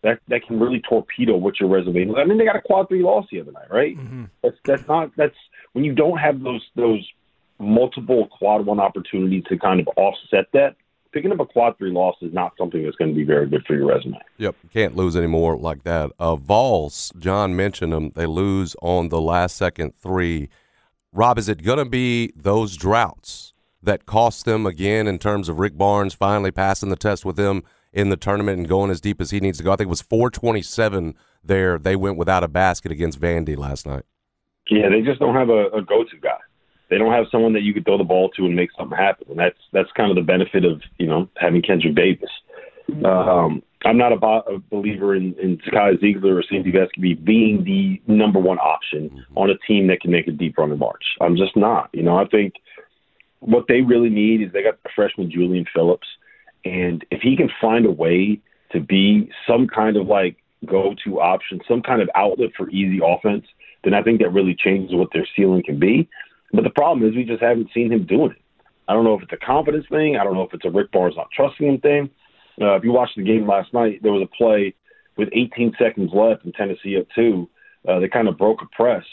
that 0.02 0.21
that 0.28 0.47
can 0.47 0.59
really 0.59 0.80
torpedo 0.88 1.37
what 1.37 1.61
your 1.61 1.69
resume. 1.69 2.02
is. 2.02 2.14
I 2.16 2.25
mean, 2.25 2.38
they 2.38 2.45
got 2.45 2.57
a 2.57 2.62
quad 2.62 2.88
three 2.88 3.02
loss 3.02 3.26
the 3.30 3.40
other 3.40 3.52
night, 3.52 3.71
right? 3.71 3.97
That's 4.42 4.57
that's 4.64 4.88
not 4.88 5.11
that's 5.16 5.35
when 5.73 5.85
you 5.85 5.95
don't 5.95 6.19
have 6.19 6.42
those 6.42 6.64
those 6.76 7.07
multiple 7.59 8.28
quad 8.28 8.64
one 8.64 8.80
opportunities 8.80 9.45
to 9.49 9.59
kind 9.59 9.80
of 9.80 9.88
offset 9.97 10.47
that. 10.52 10.76
Picking 11.12 11.33
up 11.33 11.40
a 11.40 11.45
quad 11.45 11.76
three 11.76 11.90
loss 11.90 12.14
is 12.23 12.33
not 12.33 12.52
something 12.57 12.85
that's 12.85 12.95
going 12.95 13.11
to 13.11 13.16
be 13.16 13.25
very 13.25 13.49
good 13.49 13.64
for 13.66 13.75
your 13.75 13.88
resume. 13.88 14.16
Yep, 14.38 14.54
can't 14.73 14.95
lose 14.95 15.16
anymore 15.16 15.57
like 15.57 15.83
that. 15.83 16.12
Uh, 16.21 16.37
Vols, 16.37 17.12
John 17.19 17.57
mentioned 17.57 17.92
them. 17.92 18.12
They 18.14 18.26
lose 18.26 18.76
on 18.80 19.09
the 19.09 19.21
last 19.21 19.57
second 19.57 19.92
three. 19.97 20.49
Rob, 21.12 21.37
is 21.37 21.49
it 21.49 21.64
going 21.64 21.78
to 21.78 21.85
be 21.85 22.33
those 22.37 22.76
droughts 22.76 23.54
that 23.83 24.07
cost 24.07 24.45
them 24.45 24.66
again 24.66 25.09
in 25.09 25.19
terms 25.19 25.49
of 25.49 25.59
Rick 25.59 25.76
Barnes 25.76 26.14
finally 26.14 26.52
passing 26.52 26.90
the 26.90 26.97
test 26.97 27.25
with 27.25 27.35
them 27.35 27.64
in 27.92 28.09
the 28.09 28.16
tournament 28.16 28.59
and 28.59 28.68
going 28.68 28.90
as 28.90 29.00
deep 29.00 29.20
as 29.20 29.30
he 29.30 29.40
needs 29.40 29.59
to 29.59 29.64
go? 29.64 29.73
I 29.73 29.76
think 29.76 29.87
it 29.87 29.90
was 29.90 30.02
427 30.02 31.14
there. 31.44 31.78
They 31.78 31.97
went 31.97 32.16
without 32.16 32.44
a 32.44 32.49
basket 32.49 32.92
against 32.92 33.20
Vandy 33.20 33.56
last 33.56 33.87
night. 33.87 34.04
Yeah, 34.68 34.88
they 34.88 35.00
just 35.00 35.20
don't 35.20 35.35
have 35.35 35.49
a, 35.49 35.66
a 35.68 35.82
go-to 35.82 36.16
guy. 36.20 36.38
They 36.90 36.99
don't 36.99 37.12
have 37.12 37.26
someone 37.30 37.52
that 37.52 37.62
you 37.62 37.73
could 37.73 37.85
throw 37.85 37.99
the 37.99 38.04
ball 38.04 38.30
to 38.30 38.44
and 38.44 38.54
make 38.54 38.70
something 38.76 38.97
happen. 38.97 39.26
And 39.30 39.38
that's 39.38 39.59
that's 39.73 39.90
kind 39.97 40.11
of 40.11 40.16
the 40.16 40.23
benefit 40.23 40.64
of 40.64 40.82
you 40.99 41.06
know 41.06 41.28
having 41.37 41.62
Kendrick 41.62 41.94
Davis. 41.94 42.30
Um, 43.04 43.62
I'm 43.85 43.97
not 43.97 44.12
a, 44.12 44.16
bo- 44.16 44.44
a 44.47 44.59
believer 44.59 45.14
in, 45.14 45.35
in 45.40 45.59
Zakai 45.59 46.02
Zeigler 46.02 46.38
or 46.38 46.42
Santi 46.42 46.73
Vescovi 46.73 47.23
being 47.25 47.64
the 47.64 48.00
number 48.12 48.38
one 48.38 48.59
option 48.59 49.25
on 49.37 49.49
a 49.49 49.56
team 49.66 49.87
that 49.87 50.00
can 50.00 50.11
make 50.11 50.28
a 50.28 50.32
deep 50.32 50.59
run 50.59 50.73
in 50.73 50.78
March. 50.78 51.04
I'm 51.20 51.37
just 51.37 51.56
not. 51.56 51.88
You 51.92 52.02
know, 52.02 52.16
I 52.16 52.26
think 52.26 52.54
what 53.38 53.64
they 53.68 53.80
really 53.80 54.11
need 54.11 54.42
is 54.42 54.52
they 54.52 54.62
got 54.62 54.82
the 54.82 54.90
freshman 54.94 55.30
Julian 55.30 55.64
Phillips, 55.75 56.06
and 56.64 57.05
if 57.11 57.21
he 57.23 57.37
can 57.37 57.50
find 57.61 57.87
a 57.87 57.90
way 57.90 58.40
to 58.73 58.81
be 58.81 59.31
some 59.49 59.67
kind 59.67 59.97
of 59.97 60.07
like 60.07 60.37
go-to 60.67 61.21
option, 61.21 61.61
some 61.67 61.83
kind 61.83 62.02
of 62.02 62.11
outlet 62.14 62.50
for 62.57 62.69
easy 62.71 63.00
offense, 63.05 63.47
then 63.83 63.95
I 63.95 64.02
think 64.02 64.21
that 64.21 64.31
really 64.33 64.55
changes 64.55 64.95
what 64.95 65.09
their 65.12 65.26
ceiling 65.37 65.62
can 65.64 65.79
be. 65.79 66.09
But 66.52 66.64
the 66.64 66.71
problem 66.71 67.09
is 67.09 67.17
we 67.17 67.25
just 67.25 67.43
haven't 67.43 67.71
seen 67.73 67.90
him 67.93 68.05
doing 68.07 68.33
it. 68.33 68.43
I 68.88 68.93
don't 68.93 69.05
know 69.05 69.14
if 69.14 69.23
it's 69.23 69.33
a 69.33 69.37
confidence 69.45 69.87
thing. 69.88 70.17
I 70.17 70.25
don't 70.25 70.35
know 70.35 70.43
if 70.43 70.52
it's 70.52 70.64
a 70.64 70.71
Rick 70.71 70.90
Barnes 70.93 71.14
not 71.17 71.29
trusting 71.35 71.67
him 71.67 71.81
thing. 71.81 72.11
Uh, 72.61 72.75
if 72.75 72.85
you 72.85 72.93
watched 72.93 73.17
the 73.17 73.23
game 73.23 73.47
last 73.47 73.73
night, 73.73 74.00
there 74.02 74.12
was 74.12 74.23
a 74.23 74.37
play 74.37 74.75
with 75.17 75.29
18 75.33 75.75
seconds 75.79 76.11
left 76.12 76.45
and 76.45 76.52
Tennessee 76.55 76.99
up 76.99 77.07
two. 77.14 77.49
Uh, 77.88 78.00
they 78.00 78.09
kind 78.09 78.29
of 78.29 78.37
broke 78.37 78.61
a 78.62 78.67
press, 78.76 79.05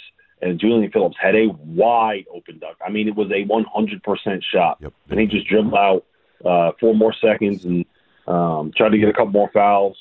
and 0.42 0.60
Julian 0.60 0.92
Phillips 0.92 1.16
had 1.22 1.36
a 1.36 1.48
wide 1.64 2.26
open 2.34 2.60
dunk. 2.60 2.76
I 2.86 2.90
mean, 2.90 3.08
it 3.08 3.16
was 3.16 3.32
a 3.32 3.46
100% 3.46 4.44
shot, 4.52 4.80
Yep. 4.82 4.94
and 5.10 5.20
he 5.20 5.28
just 5.28 5.48
dribbled 5.48 5.74
out 5.76 6.04
uh, 6.46 6.72
four 6.80 6.96
more 6.96 7.14
seconds 7.14 7.66
and 7.66 7.86
um, 8.28 8.72
tried 8.76 8.90
to 8.90 8.98
get 8.98 9.10
a 9.10 9.14
couple 9.14 9.32
more 9.32 9.50
fouls 9.54 9.98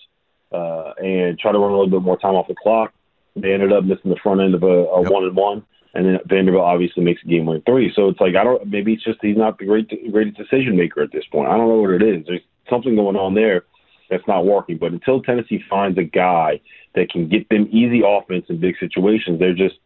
uh, 0.53 0.93
and 0.99 1.39
try 1.39 1.53
to 1.53 1.59
run 1.59 1.71
a 1.71 1.75
little 1.75 1.91
bit 1.91 2.03
more 2.03 2.19
time 2.19 2.35
off 2.35 2.49
the 2.49 2.55
clock. 2.55 2.93
They 3.35 3.53
ended 3.53 3.73
up 3.73 3.85
missing 3.85 4.11
the 4.11 4.19
front 4.23 4.41
end 4.41 4.55
of 4.55 4.63
a, 4.63 4.67
a 4.67 5.03
Yep. 5.03 5.11
one 5.13 5.25
and 5.25 5.37
one, 5.37 5.67
and 5.95 6.07
then 6.07 6.19
Vanderbilt 6.25 6.65
obviously 6.65 7.05
makes 7.05 7.23
a 7.23 7.29
game 7.29 7.47
winning 7.47 7.63
three. 7.67 7.93
So 7.95 8.09
it's 8.09 8.21
like 8.21 8.35
I 8.35 8.45
don't. 8.45 8.67
Maybe 8.67 8.95
it's 8.95 9.05
just 9.05 9.19
he's 9.21 9.37
not 9.37 9.59
the 9.59 9.67
great 9.67 9.91
greatest 10.11 10.39
decision 10.39 10.77
maker 10.77 11.03
at 11.03 11.13
this 11.13 11.25
point. 11.31 11.49
I 11.49 11.57
don't 11.57 11.69
know 11.69 11.83
what 11.83 11.91
it 11.91 12.03
is. 12.03 12.25
There's 12.27 12.41
something 12.71 12.97
going 12.97 13.17
on 13.17 13.35
there 13.35 13.65
that's 14.09 14.27
not 14.27 14.47
working. 14.47 14.79
But 14.79 14.93
until 14.93 15.23
Tennessee 15.23 15.63
finds 15.69 15.99
a 15.99 16.05
guy 16.05 16.61
that 16.95 17.11
can 17.11 17.29
get 17.29 17.49
them 17.49 17.69
easy 17.71 18.03
offense 18.07 18.47
in 18.49 18.59
big 18.59 18.77
situations, 18.79 19.39
they're 19.39 19.55
just 19.55 19.77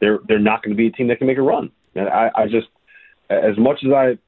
they're 0.00 0.18
they're 0.28 0.38
not 0.38 0.62
going 0.62 0.76
to 0.76 0.76
be 0.76 0.88
a 0.88 0.92
team 0.92 1.08
that 1.08 1.18
can 1.18 1.26
make 1.26 1.38
a 1.38 1.42
run. 1.42 1.70
And 1.94 2.08
I, 2.08 2.30
I 2.34 2.46
just 2.46 2.68
as 3.30 3.56
much 3.58 3.84
as 3.84 3.92
I 3.92 4.18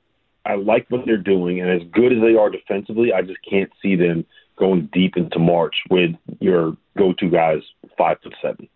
I 0.45 0.55
like 0.55 0.87
what 0.89 1.07
they're 1.07 1.17
doing 1.17 1.61
and 1.61 1.71
as 1.71 1.87
good 1.93 2.13
as 2.13 2.21
they 2.21 2.35
are 2.35 2.51
defensively, 2.51 3.13
I 3.13 3.23
just 3.23 3.39
can't 3.49 3.71
see 3.81 3.97
them 3.97 4.25
going 4.57 4.89
deep 4.93 5.17
into 5.17 5.39
March 5.39 5.75
with 5.91 6.11
your 6.41 6.77
go-to 6.99 7.31
guys 7.31 7.63
five 7.97 8.19
foot 8.23 8.35
seven. 8.43 8.69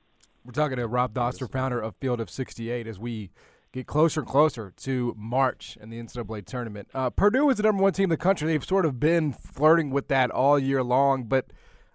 We're 0.44 0.52
talking 0.52 0.76
to 0.76 0.86
Rob 0.86 1.12
Dauster, 1.12 1.50
founder 1.50 1.80
of 1.80 1.96
Field 1.96 2.20
of 2.20 2.30
68, 2.30 2.86
as 2.86 3.00
we 3.00 3.30
get 3.72 3.86
closer 3.86 4.20
and 4.20 4.28
closer 4.28 4.72
to 4.76 5.14
March 5.18 5.76
and 5.80 5.92
the 5.92 6.00
NCAA 6.00 6.46
tournament. 6.46 6.88
Uh, 6.94 7.10
Purdue 7.10 7.50
is 7.50 7.56
the 7.56 7.64
number 7.64 7.82
one 7.82 7.92
team 7.92 8.04
in 8.04 8.10
the 8.10 8.16
country. 8.16 8.46
They've 8.48 8.64
sort 8.64 8.86
of 8.86 9.00
been 9.00 9.32
flirting 9.32 9.90
with 9.90 10.08
that 10.08 10.30
all 10.30 10.58
year 10.58 10.82
long, 10.82 11.24
but 11.24 11.46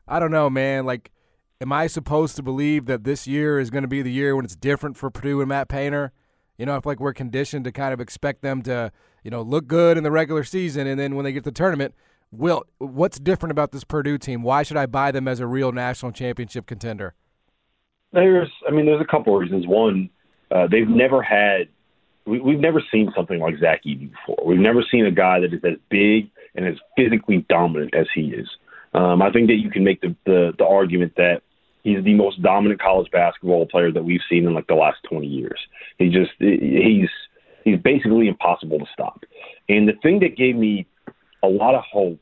I 0.08 0.20
don't 0.20 0.32
know, 0.32 0.50
man. 0.50 0.86
Like, 0.86 1.12
am 1.62 1.72
I 1.72 1.88
supposed 1.88 2.36
to 2.36 2.44
believe 2.44 2.86
that 2.88 3.04
this 3.04 3.26
year 3.26 3.58
is 3.58 3.70
going 3.70 3.84
to 3.84 3.88
be 3.88 4.02
the 4.02 4.12
year 4.12 4.36
when 4.36 4.44
it's 4.44 4.56
different 4.56 4.98
for 4.98 5.10
Purdue 5.10 5.40
and 5.40 5.50
Matt 5.50 5.70
Painter? 5.70 6.12
You 6.62 6.68
know, 6.68 6.76
if 6.76 6.86
like 6.86 7.00
we're 7.00 7.12
conditioned 7.14 7.66
to 7.66 7.72
kind 7.72 7.92
of 7.92 8.00
expect 8.00 8.44
them 8.44 8.62
to, 8.62 8.92
you 9.24 9.32
know, 9.32 9.42
look 9.42 9.66
good 9.66 9.98
in 9.98 10.04
the 10.04 10.12
regular 10.12 10.44
season, 10.44 10.86
and 10.86 11.00
then 11.00 11.16
when 11.16 11.26
they 11.26 11.34
get 11.34 11.44
to 11.46 11.50
the 11.50 11.56
tournament, 11.56 11.96
Will, 12.32 12.62
what's 12.78 13.20
different 13.20 13.50
about 13.50 13.72
this 13.72 13.84
Purdue 13.84 14.20
team? 14.20 14.44
Why 14.44 14.62
should 14.62 14.78
I 14.78 14.86
buy 14.86 15.10
them 15.10 15.28
as 15.28 15.40
a 15.40 15.48
real 15.48 15.72
national 15.72 16.12
championship 16.12 16.68
contender? 16.68 17.16
There's, 18.14 18.52
I 18.68 18.72
mean, 18.72 18.86
there's 18.86 19.02
a 19.02 19.10
couple 19.10 19.34
of 19.34 19.42
reasons. 19.42 19.66
One, 19.66 20.12
uh, 20.52 20.68
they've 20.68 20.88
never 20.88 21.24
had, 21.24 21.68
we, 22.28 22.40
we've 22.40 22.60
never 22.60 22.84
seen 22.92 23.12
something 23.16 23.40
like 23.40 23.56
Zach 23.60 23.84
Edey 23.84 24.12
before. 24.12 24.46
We've 24.46 24.60
never 24.60 24.84
seen 24.92 25.08
a 25.08 25.12
guy 25.12 25.40
that 25.40 25.56
is 25.56 25.62
as 25.64 25.80
big 25.90 26.30
and 26.54 26.68
as 26.68 26.76
physically 26.96 27.44
dominant 27.50 27.96
as 27.96 28.06
he 28.14 28.36
is. 28.36 28.48
Um, 28.94 29.24
I 29.24 29.32
think 29.32 29.48
that 29.48 29.56
you 29.56 29.72
can 29.72 29.84
make 29.84 30.02
the, 30.02 30.16
the 30.28 30.54
the 30.60 30.66
argument 30.66 31.14
that 31.16 31.42
he's 31.84 32.04
the 32.04 32.14
most 32.14 32.42
dominant 32.42 32.82
college 32.82 33.10
basketball 33.12 33.66
player 33.66 33.92
that 33.92 34.04
we've 34.04 34.22
seen 34.30 34.46
in 34.46 34.54
like 34.54 34.68
the 34.68 34.76
last 34.76 34.98
20 35.10 35.26
years. 35.28 35.60
He 35.98 36.10
just 36.10 36.32
he's 36.40 37.10
he's 37.64 37.80
basically 37.80 38.28
impossible 38.28 38.80
to 38.80 38.86
stop. 38.94 39.24
And 39.70 39.88
the 39.88 39.94
thing 40.02 40.20
that 40.20 40.36
gave 40.38 40.56
me 40.56 40.88
a 41.44 41.48
lot 41.48 41.76
of 41.76 41.84
hope, 41.84 42.20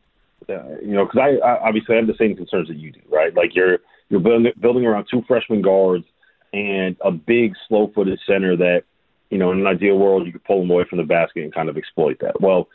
uh, 0.49 0.77
you 0.81 0.93
know, 0.93 1.05
because 1.05 1.19
I, 1.21 1.47
I 1.47 1.67
obviously 1.67 1.95
have 1.95 2.07
the 2.07 2.15
same 2.17 2.35
concerns 2.35 2.67
that 2.67 2.77
you 2.77 2.91
do, 2.91 3.01
right? 3.09 3.33
Like 3.33 3.55
you're 3.55 3.79
you're 4.09 4.19
building, 4.19 4.51
building 4.59 4.85
around 4.85 5.07
two 5.09 5.23
freshman 5.27 5.61
guards 5.61 6.05
and 6.51 6.97
a 7.01 7.11
big 7.11 7.53
slow-footed 7.67 8.19
center 8.25 8.57
that, 8.57 8.83
you 9.29 9.37
know, 9.37 9.51
in 9.51 9.59
an 9.59 9.67
ideal 9.67 9.97
world 9.97 10.25
you 10.25 10.31
could 10.31 10.43
pull 10.43 10.61
them 10.61 10.71
away 10.71 10.83
from 10.89 10.97
the 10.97 11.03
basket 11.03 11.43
and 11.43 11.53
kind 11.53 11.69
of 11.69 11.77
exploit 11.77 12.17
that. 12.21 12.41
Well, 12.41 12.67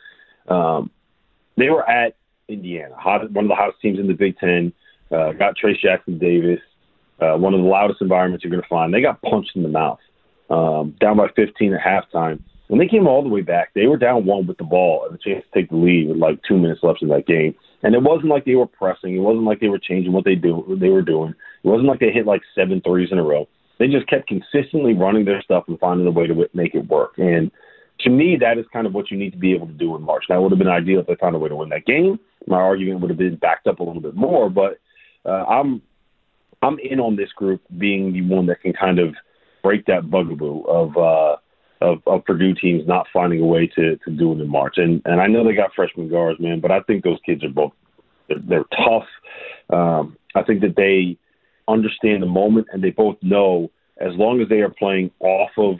um, 0.47 0.89
they 1.57 1.69
were 1.69 1.87
at 1.87 2.15
Indiana, 2.47 2.95
hot, 2.95 3.29
one 3.31 3.45
of 3.45 3.49
the 3.49 3.55
hottest 3.55 3.81
teams 3.81 3.99
in 3.99 4.07
the 4.07 4.13
Big 4.13 4.37
Ten. 4.37 4.71
Uh, 5.11 5.33
got 5.33 5.55
Trayce 5.57 5.79
Jackson 5.79 6.17
Davis, 6.17 6.59
uh, 7.21 7.37
one 7.37 7.53
of 7.53 7.61
the 7.61 7.67
loudest 7.67 8.01
environments 8.01 8.43
you're 8.43 8.51
going 8.51 8.63
to 8.63 8.69
find. 8.69 8.93
They 8.93 9.01
got 9.01 9.21
punched 9.21 9.55
in 9.55 9.63
the 9.63 9.69
mouth, 9.69 9.99
um, 10.49 10.95
down 10.99 11.17
by 11.17 11.27
15 11.35 11.73
at 11.73 11.81
halftime. 11.81 12.41
When 12.67 12.79
they 12.79 12.87
came 12.87 13.07
all 13.07 13.21
the 13.21 13.29
way 13.29 13.41
back, 13.41 13.73
they 13.75 13.85
were 13.85 13.97
down 13.97 14.25
one 14.25 14.47
with 14.47 14.57
the 14.57 14.63
ball 14.63 15.05
and 15.05 15.15
a 15.15 15.17
chance 15.17 15.45
to 15.45 15.59
take 15.59 15.69
the 15.69 15.75
lead 15.75 16.09
with 16.09 16.17
like 16.17 16.39
two 16.47 16.57
minutes 16.57 16.81
left 16.81 17.01
in 17.01 17.09
that 17.09 17.27
game. 17.27 17.53
And 17.83 17.93
it 17.93 18.01
wasn't 18.01 18.29
like 18.29 18.45
they 18.45 18.55
were 18.55 18.65
pressing. 18.65 19.15
It 19.15 19.19
wasn't 19.19 19.45
like 19.45 19.59
they 19.59 19.67
were 19.67 19.79
changing 19.79 20.13
what 20.13 20.25
they 20.25 20.33
do 20.33 20.65
they 20.81 20.89
were 20.89 21.03
doing. 21.03 21.35
It 21.63 21.67
wasn't 21.67 21.87
like 21.87 21.99
they 21.99 22.11
hit 22.11 22.25
like 22.25 22.41
seven 22.55 22.81
threes 22.81 23.09
in 23.11 23.19
a 23.19 23.23
row. 23.23 23.47
They 23.77 23.87
just 23.87 24.07
kept 24.07 24.27
consistently 24.27 24.93
running 24.93 25.25
their 25.25 25.41
stuff 25.41 25.65
and 25.67 25.79
finding 25.79 26.07
a 26.07 26.11
way 26.11 26.25
to 26.25 26.49
make 26.53 26.73
it 26.73 26.87
work. 26.87 27.13
And 27.17 27.51
to 27.99 28.09
me, 28.09 28.37
that 28.39 28.57
is 28.57 28.65
kind 28.73 28.87
of 28.87 28.93
what 28.93 29.11
you 29.11 29.17
need 29.17 29.31
to 29.31 29.37
be 29.37 29.53
able 29.53 29.67
to 29.67 29.73
do 29.73 29.95
in 29.95 30.01
March. 30.01 30.25
That 30.29 30.41
would 30.41 30.51
have 30.51 30.59
been 30.59 30.67
ideal 30.67 31.01
if 31.01 31.07
they 31.07 31.15
found 31.15 31.35
a 31.35 31.39
way 31.39 31.49
to 31.49 31.55
win 31.55 31.69
that 31.69 31.85
game. 31.85 32.19
My 32.47 32.57
argument 32.57 33.01
would 33.01 33.09
have 33.09 33.19
been 33.19 33.35
backed 33.35 33.67
up 33.67 33.79
a 33.79 33.83
little 33.83 34.01
bit 34.01 34.15
more, 34.15 34.49
but 34.49 34.79
uh, 35.25 35.43
I'm 35.45 35.81
I'm 36.65 36.79
in 36.79 36.99
on 36.99 37.15
this 37.15 37.31
group 37.33 37.61
being 37.77 38.13
the 38.13 38.21
one 38.21 38.47
that 38.47 38.61
can 38.61 38.73
kind 38.73 38.99
of 38.99 39.15
break 39.63 39.85
that 39.85 40.09
bugaboo 40.09 40.63
of 40.63 40.97
uh, 40.97 41.35
of, 41.81 42.01
of 42.07 42.25
Purdue 42.25 42.55
teams 42.55 42.87
not 42.87 43.07
finding 43.13 43.41
a 43.41 43.45
way 43.45 43.67
to 43.75 43.97
to 43.97 44.11
do 44.11 44.31
it 44.31 44.41
in 44.41 44.47
March. 44.47 44.75
And 44.77 45.01
and 45.05 45.21
I 45.21 45.27
know 45.27 45.43
they 45.43 45.55
got 45.55 45.73
freshman 45.75 46.09
guards, 46.09 46.39
man, 46.39 46.59
but 46.59 46.71
I 46.71 46.81
think 46.81 47.03
those 47.03 47.19
kids 47.25 47.43
are 47.43 47.49
both 47.49 47.73
they're, 48.27 48.39
they're 48.47 48.65
tough. 48.75 49.07
Um, 49.69 50.17
I 50.35 50.43
think 50.43 50.61
that 50.61 50.75
they 50.75 51.17
understand 51.67 52.23
the 52.23 52.27
moment 52.27 52.67
and 52.71 52.83
they 52.83 52.91
both 52.91 53.17
know 53.21 53.71
as 53.97 54.13
long 54.15 54.41
as 54.41 54.49
they 54.49 54.59
are 54.59 54.69
playing 54.69 55.11
off 55.19 55.51
of 55.57 55.77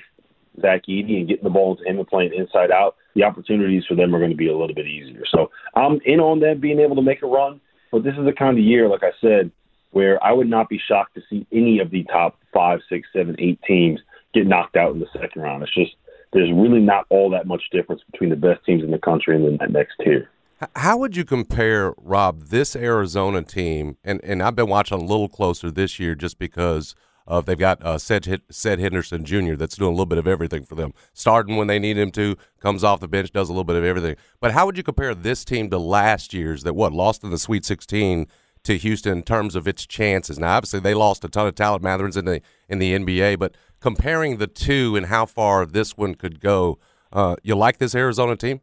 Zach 0.62 0.84
Edey 0.88 1.18
and 1.18 1.28
getting 1.28 1.44
the 1.44 1.50
ball 1.50 1.74
into 1.74 1.90
him 1.90 2.00
and 2.00 2.08
playing 2.08 2.34
inside 2.34 2.72
out, 2.72 2.96
the 3.14 3.24
opportunities 3.24 3.84
for 3.88 3.96
them 3.96 4.16
are 4.16 4.20
going 4.20 4.32
to 4.32 4.38
be 4.38 4.48
a 4.48 4.58
little 4.58 4.76
bit 4.76 4.88
easier. 4.88 5.24
So 5.30 5.52
I'm 5.76 6.00
in 6.06 6.20
on 6.20 6.40
them 6.40 6.60
being 6.60 6.80
able 6.80 6.96
to 6.96 7.02
make 7.02 7.22
a 7.24 7.28
run, 7.28 7.60
but 7.92 8.04
this 8.04 8.14
is 8.18 8.26
the 8.26 8.32
kind 8.32 8.58
of 8.58 8.64
year, 8.64 8.88
like 8.88 9.04
I 9.04 9.12
said, 9.20 9.52
where 9.96 10.22
I 10.22 10.34
would 10.34 10.50
not 10.50 10.68
be 10.68 10.78
shocked 10.78 11.16
to 11.16 11.22
see 11.30 11.48
any 11.54 11.80
of 11.80 11.90
the 11.90 12.04
top 12.04 12.38
five, 12.54 12.80
six, 12.90 13.08
seven, 13.14 13.34
eight 13.40 13.62
teams 13.66 14.02
get 14.34 14.46
knocked 14.46 14.76
out 14.76 14.92
in 14.92 15.00
the 15.00 15.08
second 15.14 15.42
round. 15.42 15.64
It's 15.64 15.74
just 15.74 15.96
there's 16.34 16.52
really 16.52 16.82
not 16.82 17.06
all 17.10 17.30
that 17.30 17.48
much 17.48 17.64
difference 17.72 18.02
between 18.12 18.30
the 18.30 18.36
best 18.36 18.66
teams 18.66 18.84
in 18.84 18.92
the 18.92 18.98
country 18.98 19.38
and 19.38 19.46
then 19.46 19.58
that 19.62 19.72
next 19.72 19.94
tier. 20.04 20.30
How 20.76 20.98
would 20.98 21.16
you 21.16 21.24
compare, 21.24 21.94
Rob, 21.98 22.48
this 22.48 22.76
Arizona 22.76 23.42
team? 23.42 23.96
And, 24.04 24.20
and 24.22 24.44
I've 24.44 24.58
been 24.58 24.68
watching 24.68 24.98
a 24.98 25.02
little 25.02 25.30
closer 25.30 25.72
this 25.72 25.98
year 25.98 26.14
just 26.14 26.40
because 26.40 26.94
of 27.26 27.46
they've 27.46 27.58
got 27.58 27.82
uh, 27.82 27.98
Ced, 27.98 28.42
Ced 28.52 28.80
Henderson 28.80 29.24
Jr. 29.24 29.56
that's 29.56 29.78
doing 29.78 29.88
a 29.88 29.92
little 29.92 30.06
bit 30.06 30.18
of 30.18 30.28
everything 30.28 30.66
for 30.66 30.76
them. 30.76 30.94
Starting 31.14 31.56
when 31.56 31.68
they 31.68 31.80
need 31.80 31.98
him 31.98 32.12
to, 32.12 32.36
comes 32.60 32.84
off 32.84 33.00
the 33.00 33.08
bench, 33.08 33.32
does 33.32 33.48
a 33.48 33.54
little 33.54 33.64
bit 33.64 33.78
of 33.78 33.86
everything. 33.86 34.18
But 34.42 34.52
how 34.52 34.66
would 34.66 34.76
you 34.76 34.84
compare 34.84 35.16
this 35.16 35.46
team 35.46 35.70
to 35.70 35.78
last 35.78 36.34
year's 36.34 36.64
that, 36.64 36.74
what, 36.74 36.92
lost 36.92 37.24
in 37.24 37.30
the 37.30 37.38
Sweet 37.38 37.64
16 37.64 38.28
to 38.66 38.78
Houston 38.78 39.20
in 39.20 39.24
terms 39.24 39.56
of 39.56 39.68
its 39.68 39.86
chances? 39.86 40.38
Now, 40.38 40.58
obviously, 40.58 40.80
they 40.80 40.94
lost 40.94 41.24
a 41.24 41.30
ton 41.30 41.48
of 41.48 41.56
talent, 41.56 41.84
Mather's 41.84 42.18
in 42.18 42.26
the, 42.26 42.42
in 42.70 42.80
the 42.80 42.94
NBA, 42.94 43.40
but 43.40 43.56
comparing 43.80 44.38
the 44.38 44.48
two 44.48 44.96
and 44.96 45.08
how 45.08 45.26
far 45.26 45.66
this 45.66 45.98
one 45.98 46.16
could 46.16 46.40
go, 46.40 46.78
uh, 47.14 47.36
you 47.44 47.56
like 47.56 47.78
this 47.78 47.96
Arizona 47.96 48.36
team? 48.36 48.62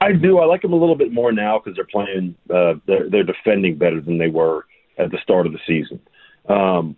I 0.00 0.12
do. 0.12 0.38
I 0.38 0.46
like 0.46 0.62
them 0.62 0.72
a 0.72 0.76
little 0.76 0.96
bit 0.96 1.12
more 1.12 1.32
now 1.32 1.58
because 1.58 1.76
they're 1.76 1.84
playing. 1.84 2.34
Uh, 2.48 2.74
they're 2.86 3.08
they're 3.10 3.22
defending 3.22 3.76
better 3.76 4.00
than 4.00 4.18
they 4.18 4.28
were 4.28 4.64
at 4.98 5.10
the 5.10 5.18
start 5.22 5.46
of 5.46 5.52
the 5.52 5.58
season. 5.66 6.00
Um, 6.48 6.96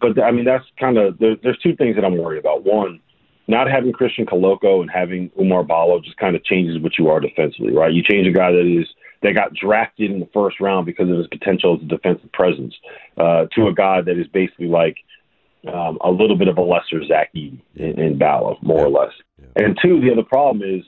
but 0.00 0.22
I 0.22 0.30
mean, 0.30 0.44
that's 0.44 0.64
kind 0.78 0.96
of 0.96 1.18
there, 1.18 1.36
there's 1.42 1.58
two 1.58 1.76
things 1.76 1.96
that 1.96 2.04
I'm 2.04 2.16
worried 2.16 2.38
about. 2.38 2.64
One, 2.64 3.00
not 3.46 3.70
having 3.70 3.92
Christian 3.92 4.26
Koloko 4.26 4.80
and 4.80 4.90
having 4.90 5.30
Oumar 5.30 5.66
Ballo 5.66 6.00
just 6.00 6.16
kind 6.16 6.36
of 6.36 6.44
changes 6.44 6.80
what 6.80 6.98
you 6.98 7.08
are 7.08 7.20
defensively, 7.20 7.72
right? 7.72 7.92
You 7.92 8.02
change 8.02 8.26
a 8.26 8.32
guy 8.32 8.52
that 8.52 8.80
is 8.80 8.86
that 9.22 9.34
got 9.34 9.54
drafted 9.54 10.10
in 10.10 10.20
the 10.20 10.28
first 10.32 10.60
round 10.60 10.86
because 10.86 11.10
of 11.10 11.16
his 11.16 11.26
potential 11.26 11.76
as 11.76 11.82
a 11.82 11.86
defensive 11.86 12.32
presence 12.32 12.74
uh, 13.16 13.46
to 13.54 13.66
a 13.68 13.74
guy 13.74 14.00
that 14.00 14.18
is 14.18 14.26
basically 14.28 14.68
like 14.68 14.96
um, 15.72 15.98
a 16.02 16.10
little 16.10 16.36
bit 16.36 16.48
of 16.48 16.56
a 16.56 16.62
lesser 16.62 17.04
Zach 17.06 17.30
in, 17.34 17.60
in 17.76 18.18
Ballo, 18.18 18.58
more 18.62 18.86
or 18.86 18.88
less. 18.88 19.12
And 19.56 19.78
two, 19.80 20.00
the 20.00 20.10
other 20.10 20.22
problem 20.22 20.62
is 20.62 20.84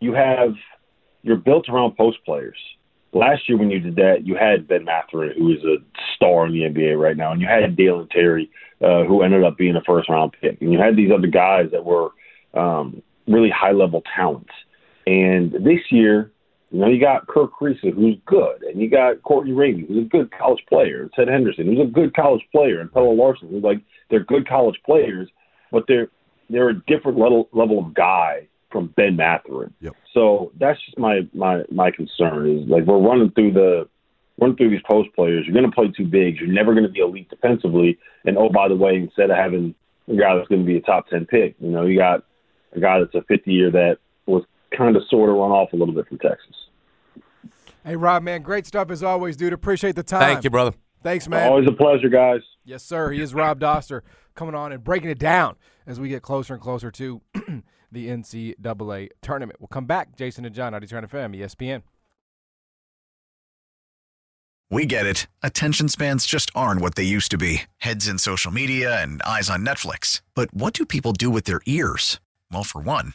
you 0.00 0.14
have 0.14 0.54
you're 1.22 1.36
built 1.36 1.68
around 1.68 1.96
post 1.96 2.18
players. 2.24 2.56
Last 3.12 3.48
year 3.48 3.58
when 3.58 3.70
you 3.70 3.80
did 3.80 3.96
that, 3.96 4.26
you 4.26 4.36
had 4.36 4.68
Ben 4.68 4.84
Mathurin, 4.84 5.34
who 5.36 5.52
is 5.52 5.64
a 5.64 5.76
star 6.14 6.46
in 6.46 6.52
the 6.52 6.60
NBA 6.60 6.98
right 6.98 7.16
now, 7.16 7.32
and 7.32 7.40
you 7.40 7.46
had 7.46 7.76
Dalen 7.76 8.08
Terry, 8.08 8.50
uh, 8.82 9.04
who 9.04 9.22
ended 9.22 9.42
up 9.42 9.56
being 9.56 9.76
a 9.76 9.82
first 9.82 10.08
round 10.08 10.32
pick, 10.40 10.60
and 10.60 10.72
you 10.72 10.78
had 10.78 10.96
these 10.96 11.10
other 11.10 11.26
guys 11.26 11.70
that 11.72 11.84
were 11.84 12.10
um, 12.54 13.02
really 13.26 13.50
high 13.50 13.72
level 13.72 14.02
talents. 14.14 14.52
And 15.06 15.52
this 15.52 15.80
year, 15.90 16.30
you 16.70 16.80
know, 16.80 16.88
you 16.88 17.00
got 17.00 17.26
Kerr 17.28 17.46
Kriisa, 17.46 17.94
who's 17.94 18.16
good, 18.26 18.62
and 18.62 18.80
you 18.80 18.90
got 18.90 19.22
Courtney 19.22 19.52
Ramey, 19.52 19.86
who's 19.86 20.04
a 20.04 20.08
good 20.08 20.30
college 20.36 20.62
player, 20.68 21.02
and 21.02 21.10
Ced 21.16 21.28
Henderson, 21.28 21.66
who's 21.66 21.86
a 21.86 21.90
good 21.90 22.14
college 22.14 22.42
player, 22.50 22.80
and 22.80 22.92
Pelle 22.92 23.16
Larsson, 23.16 23.48
who's 23.48 23.62
like 23.62 23.80
they're 24.10 24.24
good 24.24 24.48
college 24.48 24.76
players, 24.84 25.28
but 25.70 25.84
they're 25.86 26.08
they're 26.50 26.70
a 26.70 26.80
different 26.86 27.18
level 27.18 27.48
level 27.52 27.78
of 27.78 27.94
guy 27.94 28.48
from 28.70 28.92
Ben 28.96 29.16
Mathurin. 29.16 29.72
Yep. 29.80 29.94
So 30.12 30.52
that's 30.58 30.78
just 30.84 30.98
my 30.98 31.20
my 31.32 31.62
my 31.70 31.90
concern 31.90 32.58
is 32.58 32.68
like 32.68 32.84
we're 32.84 32.98
running 32.98 33.30
through 33.30 33.52
the 33.52 33.88
running 34.40 34.56
through 34.56 34.70
these 34.70 34.82
post 34.88 35.08
players. 35.14 35.44
You're 35.46 35.54
going 35.54 35.70
to 35.70 35.74
play 35.74 35.88
too 35.96 36.06
big. 36.06 36.36
You're 36.36 36.48
never 36.48 36.74
going 36.74 36.86
to 36.86 36.92
be 36.92 37.00
elite 37.00 37.30
defensively. 37.30 37.98
And 38.24 38.36
oh, 38.36 38.48
by 38.48 38.68
the 38.68 38.76
way, 38.76 38.96
instead 38.96 39.30
of 39.30 39.36
having 39.36 39.74
a 40.08 40.16
guy 40.16 40.34
that's 40.34 40.48
going 40.48 40.62
to 40.62 40.66
be 40.66 40.76
a 40.76 40.80
top 40.80 41.08
ten 41.08 41.26
pick, 41.26 41.54
you 41.60 41.70
know, 41.70 41.86
you 41.86 41.96
got 41.96 42.24
a 42.74 42.80
guy 42.80 42.98
that's 42.98 43.14
a 43.14 43.22
50 43.22 43.52
year 43.52 43.70
that 43.70 43.98
was 44.26 44.44
kind 44.76 44.96
of 44.96 45.02
sort 45.08 45.30
of 45.30 45.36
run 45.36 45.50
off 45.50 45.72
a 45.72 45.76
little 45.76 45.94
bit 45.94 46.08
from 46.08 46.18
Texas. 46.18 46.54
Hey, 47.84 47.96
Rob, 47.96 48.22
man, 48.22 48.42
great 48.42 48.66
stuff 48.66 48.90
as 48.90 49.02
always, 49.02 49.36
dude. 49.36 49.52
Appreciate 49.52 49.94
the 49.94 50.02
time. 50.02 50.20
Thank 50.20 50.44
you, 50.44 50.50
brother. 50.50 50.72
Thanks, 51.02 51.28
man. 51.28 51.48
Always 51.48 51.68
a 51.68 51.72
pleasure, 51.72 52.08
guys. 52.08 52.40
Yes, 52.64 52.82
sir. 52.82 53.10
He 53.10 53.20
is 53.20 53.32
Rob 53.32 53.60
Dauster 53.60 54.00
coming 54.34 54.54
on 54.54 54.72
and 54.72 54.82
breaking 54.82 55.10
it 55.10 55.20
down 55.20 55.54
as 55.86 56.00
we 56.00 56.08
get 56.08 56.22
closer 56.22 56.54
and 56.54 56.62
closer 56.62 56.90
to 56.90 57.20
the 57.92 58.08
NCAA 58.08 59.10
tournament. 59.22 59.60
We'll 59.60 59.68
come 59.68 59.86
back. 59.86 60.16
Jason 60.16 60.44
and 60.44 60.54
John, 60.54 60.72
90 60.72 60.86
Turn 60.88 61.06
FM, 61.06 61.36
ESPN. 61.38 61.82
We 64.68 64.84
get 64.84 65.06
it. 65.06 65.28
Attention 65.44 65.88
spans 65.88 66.26
just 66.26 66.50
aren't 66.54 66.80
what 66.80 66.96
they 66.96 67.04
used 67.04 67.30
to 67.30 67.38
be 67.38 67.62
heads 67.78 68.08
in 68.08 68.18
social 68.18 68.50
media 68.50 69.00
and 69.00 69.22
eyes 69.22 69.48
on 69.48 69.64
Netflix. 69.64 70.22
But 70.34 70.52
what 70.52 70.72
do 70.72 70.84
people 70.84 71.12
do 71.12 71.30
with 71.30 71.44
their 71.44 71.60
ears? 71.66 72.18
Well, 72.50 72.64
for 72.64 72.80
one, 72.80 73.14